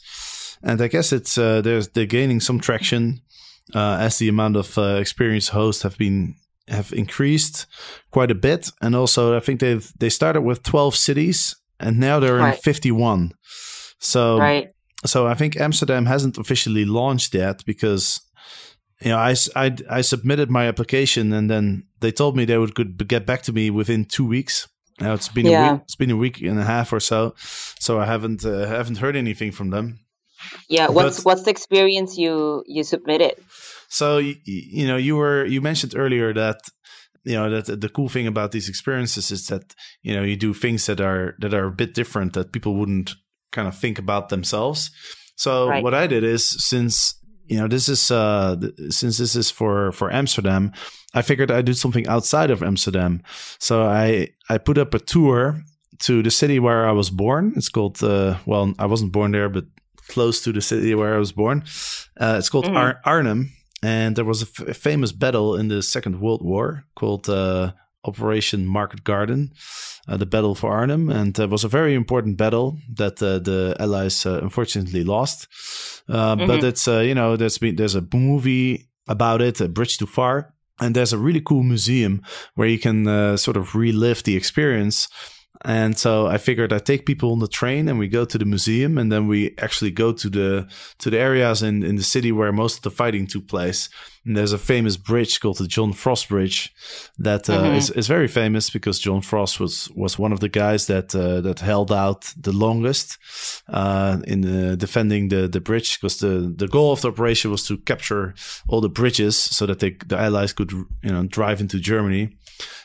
And 0.62 0.80
I 0.80 0.88
guess 0.88 1.12
it's 1.12 1.36
uh, 1.38 1.60
there's 1.60 1.88
they're 1.88 2.06
gaining 2.06 2.40
some 2.40 2.60
traction 2.60 3.20
uh, 3.74 3.98
as 4.00 4.18
the 4.18 4.28
amount 4.28 4.56
of 4.56 4.76
uh, 4.78 4.96
experienced 5.00 5.50
hosts 5.50 5.82
have 5.82 5.98
been 5.98 6.34
have 6.68 6.92
increased 6.92 7.66
quite 8.10 8.30
a 8.30 8.34
bit, 8.34 8.70
and 8.80 8.94
also 8.96 9.36
I 9.36 9.40
think 9.40 9.60
they've 9.60 9.92
they 9.98 10.08
started 10.08 10.42
with 10.42 10.62
twelve 10.62 10.96
cities 10.96 11.54
and 11.78 11.98
now 11.98 12.20
they're 12.20 12.36
right. 12.36 12.54
in 12.54 12.60
fifty 12.60 12.90
one. 12.90 13.32
So 13.98 14.38
right. 14.38 14.72
so 15.04 15.26
I 15.26 15.34
think 15.34 15.56
Amsterdam 15.56 16.06
hasn't 16.06 16.38
officially 16.38 16.84
launched 16.84 17.34
yet 17.34 17.64
because 17.64 18.20
you 19.00 19.10
know, 19.10 19.18
I, 19.18 19.34
I, 19.54 19.76
I 19.90 20.00
submitted 20.00 20.50
my 20.50 20.66
application 20.68 21.32
and 21.32 21.50
then 21.50 21.84
they 22.00 22.10
told 22.10 22.36
me 22.36 22.44
they 22.44 22.58
would 22.58 22.74
could 22.74 23.06
get 23.08 23.26
back 23.26 23.42
to 23.42 23.52
me 23.52 23.70
within 23.70 24.04
two 24.04 24.26
weeks. 24.26 24.68
Now 25.00 25.14
it's 25.14 25.28
been 25.28 25.46
yeah. 25.46 25.70
a 25.70 25.72
week. 25.74 25.82
It's 25.84 25.96
been 25.96 26.10
a 26.10 26.16
week 26.16 26.40
and 26.40 26.58
a 26.58 26.64
half 26.64 26.92
or 26.92 27.00
so, 27.00 27.34
so 27.78 28.00
I 28.00 28.06
haven't 28.06 28.44
uh, 28.44 28.66
haven't 28.66 28.98
heard 28.98 29.16
anything 29.16 29.52
from 29.52 29.70
them. 29.70 30.00
Yeah, 30.68 30.88
what's 30.88 31.18
but, 31.18 31.26
what's 31.26 31.42
the 31.42 31.50
experience 31.50 32.16
you 32.16 32.64
you 32.66 32.82
submitted? 32.84 33.34
So 33.88 34.18
you, 34.18 34.36
you 34.44 34.86
know 34.86 34.96
you 34.96 35.16
were 35.16 35.44
you 35.44 35.60
mentioned 35.60 35.94
earlier 35.96 36.32
that 36.32 36.60
you 37.24 37.34
know 37.34 37.60
that 37.60 37.80
the 37.80 37.88
cool 37.88 38.08
thing 38.08 38.26
about 38.26 38.52
these 38.52 38.68
experiences 38.68 39.30
is 39.30 39.46
that 39.48 39.74
you 40.02 40.14
know 40.14 40.22
you 40.22 40.36
do 40.36 40.54
things 40.54 40.86
that 40.86 41.00
are 41.00 41.34
that 41.40 41.52
are 41.52 41.66
a 41.66 41.72
bit 41.72 41.94
different 41.94 42.32
that 42.32 42.52
people 42.52 42.74
wouldn't 42.74 43.14
kind 43.52 43.68
of 43.68 43.76
think 43.76 43.98
about 43.98 44.28
themselves. 44.28 44.90
So 45.36 45.68
right. 45.68 45.82
what 45.82 45.94
I 45.94 46.06
did 46.06 46.24
is 46.24 46.46
since 46.46 47.20
you 47.46 47.58
know 47.58 47.68
this 47.68 47.88
is 47.88 48.10
uh 48.10 48.56
since 48.90 49.18
this 49.18 49.36
is 49.36 49.50
for 49.50 49.92
for 49.92 50.12
Amsterdam, 50.12 50.72
I 51.14 51.22
figured 51.22 51.50
I'd 51.50 51.64
do 51.64 51.74
something 51.74 52.06
outside 52.06 52.50
of 52.50 52.62
Amsterdam. 52.62 53.22
So 53.58 53.86
I 53.86 54.28
I 54.48 54.58
put 54.58 54.78
up 54.78 54.94
a 54.94 54.98
tour 54.98 55.62
to 56.00 56.22
the 56.22 56.30
city 56.30 56.58
where 56.58 56.86
I 56.86 56.92
was 56.92 57.10
born. 57.10 57.52
It's 57.56 57.68
called 57.68 58.02
uh, 58.02 58.38
well, 58.46 58.72
I 58.78 58.86
wasn't 58.86 59.12
born 59.12 59.32
there, 59.32 59.48
but 59.48 59.64
close 60.08 60.42
to 60.44 60.52
the 60.52 60.60
city 60.60 60.94
where 60.94 61.14
I 61.14 61.18
was 61.18 61.32
born. 61.32 61.64
Uh, 62.20 62.36
it's 62.38 62.48
called 62.48 62.66
mm-hmm. 62.66 62.76
Ar- 62.76 63.00
Arnhem, 63.04 63.52
and 63.82 64.16
there 64.16 64.24
was 64.24 64.42
a, 64.42 64.46
f- 64.46 64.68
a 64.68 64.74
famous 64.74 65.12
battle 65.12 65.56
in 65.56 65.68
the 65.68 65.82
Second 65.82 66.20
World 66.20 66.42
War 66.42 66.84
called 66.94 67.28
uh, 67.28 67.72
Operation 68.06 68.66
Market 68.66 69.04
Garden, 69.04 69.52
uh, 70.08 70.16
the 70.16 70.26
Battle 70.26 70.54
for 70.54 70.72
Arnhem, 70.72 71.08
and 71.08 71.38
it 71.38 71.50
was 71.50 71.64
a 71.64 71.68
very 71.68 71.94
important 71.94 72.36
battle 72.36 72.78
that 72.94 73.22
uh, 73.22 73.38
the 73.38 73.76
Allies 73.78 74.24
uh, 74.24 74.40
unfortunately 74.42 75.04
lost. 75.04 75.48
Uh, 76.08 76.36
mm-hmm. 76.36 76.46
But 76.46 76.64
it's 76.64 76.86
uh, 76.86 77.00
you 77.00 77.14
know 77.14 77.36
there's 77.36 77.58
been 77.58 77.76
there's 77.76 77.94
a 77.94 78.06
movie 78.12 78.88
about 79.08 79.42
it, 79.42 79.60
A 79.60 79.68
Bridge 79.68 79.98
Too 79.98 80.06
Far, 80.06 80.54
and 80.80 80.94
there's 80.94 81.12
a 81.12 81.18
really 81.18 81.40
cool 81.40 81.62
museum 81.62 82.22
where 82.54 82.68
you 82.68 82.78
can 82.78 83.06
uh, 83.06 83.36
sort 83.36 83.56
of 83.56 83.74
relive 83.74 84.22
the 84.22 84.36
experience 84.36 85.08
and 85.64 85.98
so 85.98 86.26
I 86.26 86.38
figured 86.38 86.72
I'd 86.72 86.86
take 86.86 87.06
people 87.06 87.32
on 87.32 87.38
the 87.38 87.48
train 87.48 87.88
and 87.88 87.98
we 87.98 88.08
go 88.08 88.24
to 88.24 88.38
the 88.38 88.44
museum 88.44 88.98
and 88.98 89.10
then 89.10 89.26
we 89.26 89.54
actually 89.58 89.90
go 89.90 90.12
to 90.12 90.28
the 90.28 90.68
to 90.98 91.10
the 91.10 91.18
areas 91.18 91.62
in, 91.62 91.82
in 91.82 91.96
the 91.96 92.02
city 92.02 92.32
where 92.32 92.52
most 92.52 92.78
of 92.78 92.82
the 92.82 92.90
fighting 92.90 93.26
took 93.26 93.46
place. 93.46 93.88
And 94.24 94.36
there's 94.36 94.52
a 94.52 94.58
famous 94.58 94.96
bridge 94.96 95.38
called 95.38 95.58
the 95.58 95.68
John 95.68 95.92
Frost 95.92 96.28
Bridge 96.28 96.74
that 97.18 97.48
uh, 97.48 97.62
mm-hmm. 97.62 97.76
is, 97.76 97.90
is 97.90 98.08
very 98.08 98.26
famous 98.26 98.70
because 98.70 98.98
John 98.98 99.22
Frost 99.22 99.60
was 99.60 99.88
was 99.94 100.18
one 100.18 100.32
of 100.32 100.40
the 100.40 100.48
guys 100.48 100.86
that 100.86 101.14
uh, 101.14 101.40
that 101.42 101.60
held 101.60 101.92
out 101.92 102.32
the 102.36 102.52
longest 102.52 103.18
uh, 103.68 104.18
in 104.26 104.40
the, 104.40 104.76
defending 104.76 105.28
the 105.28 105.46
the 105.46 105.60
bridge 105.60 106.00
because 106.00 106.18
the 106.18 106.52
the 106.56 106.68
goal 106.68 106.92
of 106.92 107.00
the 107.02 107.08
operation 107.08 107.50
was 107.50 107.66
to 107.68 107.78
capture 107.78 108.34
all 108.68 108.80
the 108.80 108.88
bridges 108.88 109.36
so 109.36 109.64
that 109.66 109.78
they, 109.78 109.90
the 110.06 110.18
Allies 110.18 110.52
could 110.52 110.72
you 110.72 111.12
know 111.12 111.24
drive 111.26 111.60
into 111.60 111.78
Germany 111.78 112.36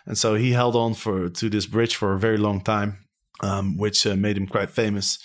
and 0.05 0.17
so 0.17 0.36
he 0.36 0.51
held 0.51 0.75
on 0.75 0.93
for 0.93 1.29
to 1.29 1.49
this 1.49 1.65
bridge 1.65 1.95
for 1.95 2.13
a 2.13 2.19
very 2.19 2.38
long 2.38 2.61
time, 2.62 3.06
um, 3.41 3.78
which 3.78 4.06
uh, 4.06 4.15
made 4.15 4.38
him 4.38 4.47
quite 4.47 4.69
famous. 4.69 5.19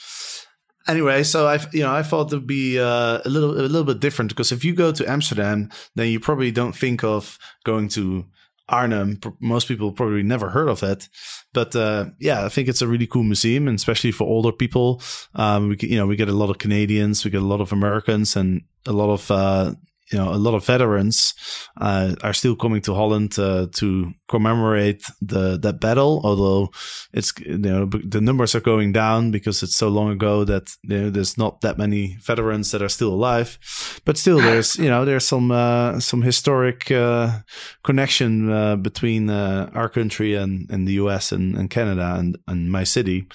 Anyway, 0.89 1.25
so 1.25 1.47
I 1.47 1.59
you 1.73 1.83
know 1.83 1.93
I 1.93 2.03
thought 2.03 2.33
it 2.33 2.37
would 2.37 2.47
be 2.47 2.79
uh, 2.79 3.21
a 3.25 3.29
little 3.29 3.53
a 3.53 3.67
little 3.67 3.85
bit 3.85 4.01
different 4.01 4.31
because 4.31 4.53
if 4.53 4.65
you 4.65 4.75
go 4.75 4.93
to 4.93 5.11
Amsterdam, 5.11 5.71
then 5.97 6.09
you 6.09 6.21
probably 6.21 6.53
don't 6.53 6.77
think 6.77 7.03
of 7.03 7.39
going 7.65 7.89
to 7.91 8.25
Arnhem. 8.69 9.19
Most 9.41 9.67
people 9.67 9.93
probably 9.93 10.23
never 10.23 10.51
heard 10.51 10.69
of 10.69 10.85
it, 10.85 11.09
but 11.53 11.75
uh, 11.75 12.07
yeah, 12.21 12.45
I 12.45 12.49
think 12.49 12.69
it's 12.69 12.83
a 12.83 12.89
really 12.89 13.09
cool 13.09 13.25
museum, 13.25 13.67
and 13.67 13.77
especially 13.77 14.13
for 14.13 14.25
older 14.29 14.53
people. 14.53 15.03
Um, 15.35 15.71
we 15.71 15.77
you 15.81 15.97
know 15.97 16.07
we 16.07 16.15
get 16.15 16.29
a 16.29 16.33
lot 16.33 16.51
of 16.51 16.59
Canadians, 16.59 17.25
we 17.25 17.33
get 17.33 17.43
a 17.43 17.45
lot 17.53 17.61
of 17.61 17.73
Americans, 17.73 18.37
and 18.37 18.63
a 18.87 18.93
lot 18.93 19.13
of 19.13 19.31
uh, 19.31 19.75
you 20.13 20.19
know 20.19 20.33
a 20.33 20.37
lot 20.39 20.55
of 20.55 20.65
veterans 20.65 21.35
uh, 21.81 22.15
are 22.23 22.33
still 22.33 22.57
coming 22.57 22.81
to 22.83 22.95
Holland 22.95 23.39
uh, 23.39 23.67
to 23.73 24.13
commemorate 24.29 25.03
the 25.21 25.59
that 25.59 25.81
battle. 25.81 26.21
Although 26.25 26.71
it's 27.13 27.33
you 27.41 27.59
know 27.59 27.87
the 27.87 28.21
numbers 28.21 28.55
are 28.55 28.61
going 28.61 28.93
down 28.93 29.31
because 29.31 29.63
it's 29.63 29.77
so 29.77 29.89
long 29.89 30.11
ago 30.11 30.45
that 30.45 30.71
you 30.83 31.03
know, 31.03 31.11
there's 31.11 31.37
not 31.37 31.61
that 31.63 31.79
many 31.79 32.17
veterans 32.23 32.71
that 32.71 32.83
are 32.83 32.89
still 32.89 33.13
alive. 33.13 33.59
But 34.05 34.19
still, 34.19 34.39
there's 34.39 34.77
you 34.77 34.89
know 34.89 35.05
there's 35.05 35.27
some 35.27 35.51
uh, 35.51 36.01
some 36.01 36.23
historic 36.23 36.91
uh, 36.91 37.41
connection 37.83 38.51
uh, 38.51 38.77
between 38.77 39.31
uh, 39.31 39.71
our 39.75 39.89
country 39.89 40.35
and, 40.35 40.71
and 40.71 40.87
the 40.87 40.95
U.S. 40.95 41.33
and, 41.33 41.57
and 41.57 41.71
Canada 41.71 42.15
and, 42.19 42.39
and 42.47 42.71
my 42.71 42.85
city. 42.85 43.27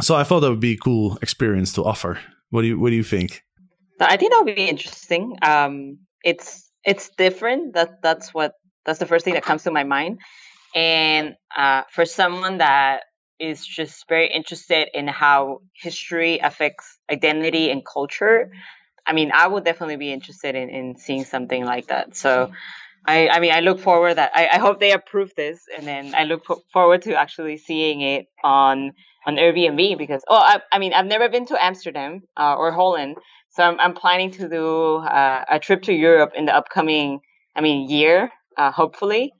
So 0.00 0.16
I 0.16 0.24
thought 0.24 0.40
that 0.40 0.50
would 0.50 0.60
be 0.60 0.72
a 0.72 0.78
cool 0.78 1.18
experience 1.22 1.72
to 1.74 1.84
offer. 1.84 2.18
What 2.50 2.62
do 2.62 2.68
you 2.68 2.80
What 2.80 2.90
do 2.90 2.96
you 2.96 3.04
think? 3.04 3.44
I 4.08 4.16
think 4.16 4.32
that 4.32 4.44
would 4.44 4.54
be 4.54 4.68
interesting. 4.68 5.36
Um, 5.42 5.98
it's 6.24 6.70
it's 6.84 7.10
different. 7.10 7.74
That 7.74 8.02
that's 8.02 8.32
what 8.32 8.54
that's 8.84 8.98
the 8.98 9.06
first 9.06 9.24
thing 9.24 9.34
that 9.34 9.42
comes 9.42 9.64
to 9.64 9.70
my 9.70 9.84
mind. 9.84 10.20
And 10.74 11.34
uh, 11.56 11.82
for 11.90 12.04
someone 12.04 12.58
that 12.58 13.02
is 13.38 13.66
just 13.66 14.08
very 14.08 14.28
interested 14.32 14.88
in 14.94 15.08
how 15.08 15.62
history 15.74 16.38
affects 16.38 16.98
identity 17.10 17.70
and 17.70 17.82
culture, 17.84 18.52
I 19.06 19.12
mean, 19.12 19.32
I 19.34 19.48
would 19.48 19.64
definitely 19.64 19.96
be 19.96 20.12
interested 20.12 20.54
in, 20.54 20.68
in 20.68 20.96
seeing 20.96 21.24
something 21.24 21.64
like 21.64 21.88
that. 21.88 22.16
So, 22.16 22.52
I, 23.06 23.28
I 23.28 23.40
mean, 23.40 23.52
I 23.52 23.60
look 23.60 23.80
forward 23.80 24.14
that 24.14 24.32
I, 24.34 24.48
I 24.52 24.58
hope 24.58 24.78
they 24.78 24.92
approve 24.92 25.32
this, 25.36 25.62
and 25.76 25.86
then 25.86 26.14
I 26.14 26.24
look 26.24 26.44
forward 26.72 27.02
to 27.02 27.14
actually 27.18 27.56
seeing 27.56 28.02
it 28.02 28.26
on 28.44 28.92
on 29.26 29.36
Airbnb 29.36 29.98
because 29.98 30.22
oh, 30.28 30.36
I, 30.36 30.60
I 30.72 30.78
mean, 30.78 30.92
I've 30.92 31.06
never 31.06 31.28
been 31.28 31.46
to 31.46 31.64
Amsterdam 31.64 32.22
uh, 32.36 32.54
or 32.56 32.72
Holland, 32.72 33.16
so 33.50 33.62
I'm 33.62 33.78
I'm 33.80 33.94
planning 33.94 34.30
to 34.32 34.48
do 34.48 34.96
uh, 34.96 35.44
a 35.50 35.58
trip 35.58 35.82
to 35.82 35.92
Europe 35.92 36.32
in 36.34 36.46
the 36.46 36.54
upcoming, 36.54 37.20
I 37.54 37.60
mean, 37.60 37.88
year, 37.90 38.30
uh, 38.56 38.70
hopefully. 38.70 39.32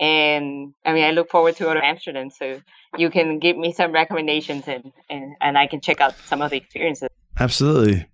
And 0.00 0.74
I 0.84 0.92
mean, 0.94 1.04
I 1.04 1.10
look 1.12 1.30
forward 1.30 1.56
to 1.56 1.64
go 1.64 1.74
to 1.74 1.84
Amsterdam, 1.84 2.30
so 2.30 2.60
you 2.96 3.10
can 3.10 3.38
give 3.38 3.56
me 3.56 3.72
some 3.72 3.92
recommendations 3.92 4.66
and, 4.66 4.92
and, 5.08 5.36
and 5.40 5.56
I 5.56 5.66
can 5.66 5.80
check 5.80 6.00
out 6.00 6.14
some 6.26 6.42
of 6.42 6.50
the 6.50 6.56
experiences. 6.56 7.08
Absolutely. 7.38 8.06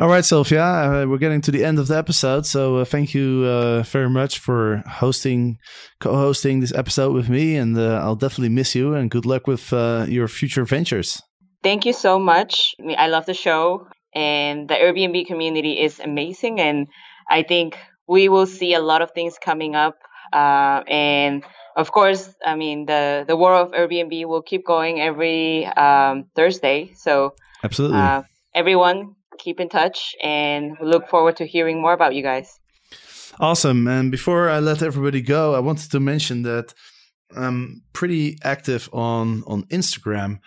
All 0.00 0.06
right, 0.06 0.24
Sylvia, 0.24 0.62
uh, 0.62 1.06
we're 1.08 1.18
getting 1.18 1.40
to 1.40 1.50
the 1.50 1.64
end 1.64 1.80
of 1.80 1.88
the 1.88 1.96
episode. 1.96 2.46
So 2.46 2.76
uh, 2.76 2.84
thank 2.84 3.14
you 3.14 3.42
uh, 3.44 3.82
very 3.82 4.08
much 4.08 4.38
for 4.38 4.84
hosting, 4.86 5.58
co-hosting 5.98 6.60
this 6.60 6.72
episode 6.72 7.12
with 7.14 7.28
me, 7.28 7.56
and 7.56 7.76
uh, 7.76 8.00
I'll 8.00 8.14
definitely 8.14 8.50
miss 8.50 8.76
you. 8.76 8.94
And 8.94 9.10
good 9.10 9.26
luck 9.26 9.48
with 9.48 9.72
uh, 9.72 10.06
your 10.08 10.28
future 10.28 10.64
ventures. 10.64 11.20
Thank 11.64 11.84
you 11.84 11.92
so 11.92 12.20
much. 12.20 12.76
I, 12.78 12.82
mean, 12.84 12.96
I 12.96 13.08
love 13.08 13.26
the 13.26 13.34
show, 13.34 13.88
and 14.14 14.68
the 14.68 14.74
Airbnb 14.74 15.26
community 15.26 15.80
is 15.80 15.98
amazing. 15.98 16.60
And 16.60 16.86
I 17.28 17.42
think 17.42 17.76
we 18.06 18.28
will 18.28 18.46
see 18.46 18.74
a 18.74 18.80
lot 18.80 19.02
of 19.02 19.10
things 19.10 19.36
coming 19.36 19.74
up. 19.74 19.96
Uh, 20.32 20.84
and 20.86 21.42
of 21.74 21.90
course, 21.90 22.32
I 22.46 22.54
mean 22.54 22.86
the 22.86 23.24
the 23.26 23.36
world 23.36 23.66
of 23.66 23.72
Airbnb 23.72 24.26
will 24.26 24.42
keep 24.42 24.64
going 24.64 25.00
every 25.00 25.66
um, 25.66 26.26
Thursday. 26.36 26.92
So 26.94 27.34
absolutely, 27.64 27.98
everyone 28.54 29.16
keep 29.38 29.60
in 29.60 29.68
touch 29.68 30.14
and 30.22 30.76
look 30.80 31.08
forward 31.08 31.36
to 31.36 31.46
hearing 31.46 31.80
more 31.80 31.92
about 31.92 32.14
you 32.14 32.22
guys. 32.22 32.58
Awesome. 33.40 33.86
And 33.86 34.10
before 34.10 34.48
I 34.48 34.58
let 34.58 34.82
everybody 34.82 35.22
go, 35.22 35.54
I 35.54 35.60
wanted 35.60 35.90
to 35.92 36.00
mention 36.00 36.42
that 36.42 36.74
I'm 37.36 37.82
pretty 37.92 38.38
active 38.42 38.88
on 38.92 39.44
on 39.46 39.64
Instagram. 39.64 40.40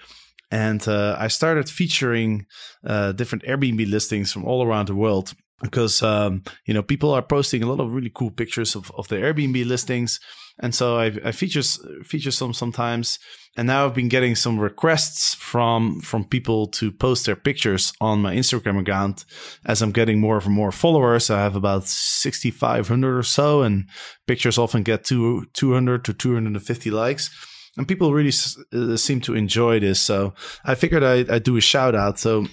And 0.51 0.85
uh, 0.87 1.15
I 1.17 1.29
started 1.29 1.69
featuring 1.69 2.45
uh, 2.85 3.13
different 3.13 3.45
Airbnb 3.45 3.89
listings 3.89 4.33
from 4.33 4.43
all 4.43 4.65
around 4.65 4.89
the 4.89 4.95
world 4.95 5.33
because 5.61 6.01
um, 6.03 6.43
you 6.65 6.73
know 6.73 6.83
people 6.83 7.11
are 7.11 7.21
posting 7.21 7.63
a 7.63 7.67
lot 7.67 7.79
of 7.79 7.93
really 7.93 8.11
cool 8.13 8.31
pictures 8.31 8.75
of, 8.75 8.91
of 8.97 9.07
the 9.07 9.15
Airbnb 9.15 9.65
listings, 9.65 10.19
and 10.59 10.73
so 10.73 10.97
I, 10.97 11.05
I 11.25 11.31
features 11.31 11.79
feature 12.03 12.31
some 12.31 12.53
sometimes. 12.53 13.19
And 13.57 13.67
now 13.67 13.85
I've 13.85 13.93
been 13.93 14.07
getting 14.07 14.35
some 14.35 14.57
requests 14.57 15.35
from 15.35 15.99
from 15.99 16.23
people 16.23 16.67
to 16.67 16.89
post 16.89 17.25
their 17.25 17.35
pictures 17.35 17.91
on 17.99 18.21
my 18.21 18.33
Instagram 18.33 18.79
account. 18.79 19.25
As 19.65 19.81
I'm 19.81 19.91
getting 19.91 20.21
more 20.21 20.37
and 20.37 20.53
more 20.53 20.71
followers, 20.71 21.29
I 21.29 21.39
have 21.39 21.57
about 21.57 21.85
6,500 21.85 23.17
or 23.17 23.23
so, 23.23 23.61
and 23.61 23.89
pictures 24.25 24.57
often 24.57 24.83
get 24.83 25.03
to 25.05 25.45
200 25.53 26.05
to 26.05 26.13
250 26.13 26.91
likes. 26.91 27.29
And 27.77 27.87
people 27.87 28.13
really 28.13 28.33
uh, 28.73 28.95
seem 28.97 29.21
to 29.21 29.35
enjoy 29.35 29.79
this. 29.79 29.99
So 29.99 30.33
I 30.63 30.75
figured 30.75 31.03
I'd, 31.03 31.29
I'd 31.29 31.43
do 31.43 31.57
a 31.57 31.61
shout 31.61 31.95
out. 31.95 32.19
So 32.19 32.45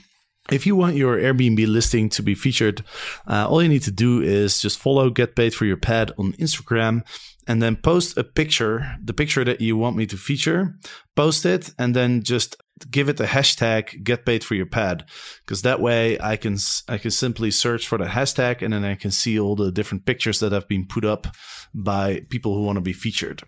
if 0.50 0.66
you 0.66 0.74
want 0.74 0.96
your 0.96 1.16
Airbnb 1.16 1.66
listing 1.66 2.08
to 2.11 2.22
be 2.22 2.34
featured, 2.34 2.84
uh, 3.26 3.46
all 3.48 3.62
you 3.62 3.68
need 3.68 3.82
to 3.82 3.90
do 3.90 4.22
is 4.22 4.61
just 4.61 4.78
follow 4.78 5.11
Get 5.11 5.37
Paid 5.37 5.54
for 5.54 5.64
Your 5.64 5.76
Pad 5.76 6.12
on 6.18 6.32
Instagram 6.34 7.02
and 7.48 7.62
then 7.62 7.76
post 7.76 8.16
a 8.18 8.22
picture, 8.22 8.96
the 9.02 9.14
picture 9.14 9.42
that 9.42 9.61
you 9.61 9.76
want 9.76 9.96
me 9.96 10.06
to 10.06 10.16
feature, 10.16 10.74
post 11.16 11.46
it, 11.46 11.72
and 11.78 11.96
then 11.96 12.22
just 12.22 12.56
give 12.90 13.08
it 13.08 13.16
the 13.16 13.24
hashtag 13.24 14.04
get 14.04 14.24
paid 14.24 14.44
for 14.44 14.54
your 14.54 14.66
pad. 14.66 15.04
Because 15.44 15.62
that 15.62 15.80
way 15.80 16.20
i 16.20 16.37
can 16.37 16.56
i 16.88 16.98
can 16.98 17.11
simply 17.11 17.50
search 17.50 17.88
for 17.88 17.98
the 17.98 18.04
hashtag 18.04 18.62
and 18.62 18.72
then 18.72 18.84
i 18.84 18.94
can 18.94 19.11
see 19.11 19.40
all 19.40 19.56
the 19.56 19.72
different 19.72 20.04
pictures 20.04 20.38
that 20.38 20.52
have 20.52 20.68
been 20.68 20.87
put 20.87 21.04
up 21.04 21.26
by 21.74 22.20
people 22.28 22.54
who 22.54 22.62
want 22.62 22.76
to 22.76 22.82
be 22.82 22.92
featured. 22.92 23.42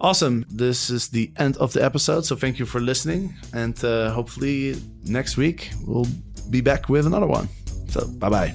Awesome. 0.00 0.44
This 0.50 0.90
is 0.90 1.08
the 1.08 1.32
end 1.38 1.56
of 1.56 1.72
the 1.72 1.82
episode 1.82 2.26
so 2.26 2.36
thank 2.36 2.58
you 2.58 2.66
for 2.66 2.80
listening 2.80 3.34
and 3.54 3.82
uh, 3.84 4.10
hopefully 4.10 4.76
next 5.04 5.36
week 5.36 5.70
we'll 5.86 6.08
be 6.50 6.60
back 6.60 6.88
with 6.88 7.06
another 7.06 7.28
one. 7.28 7.48
So 7.88 8.06
bye 8.18 8.28
bye 8.28 8.54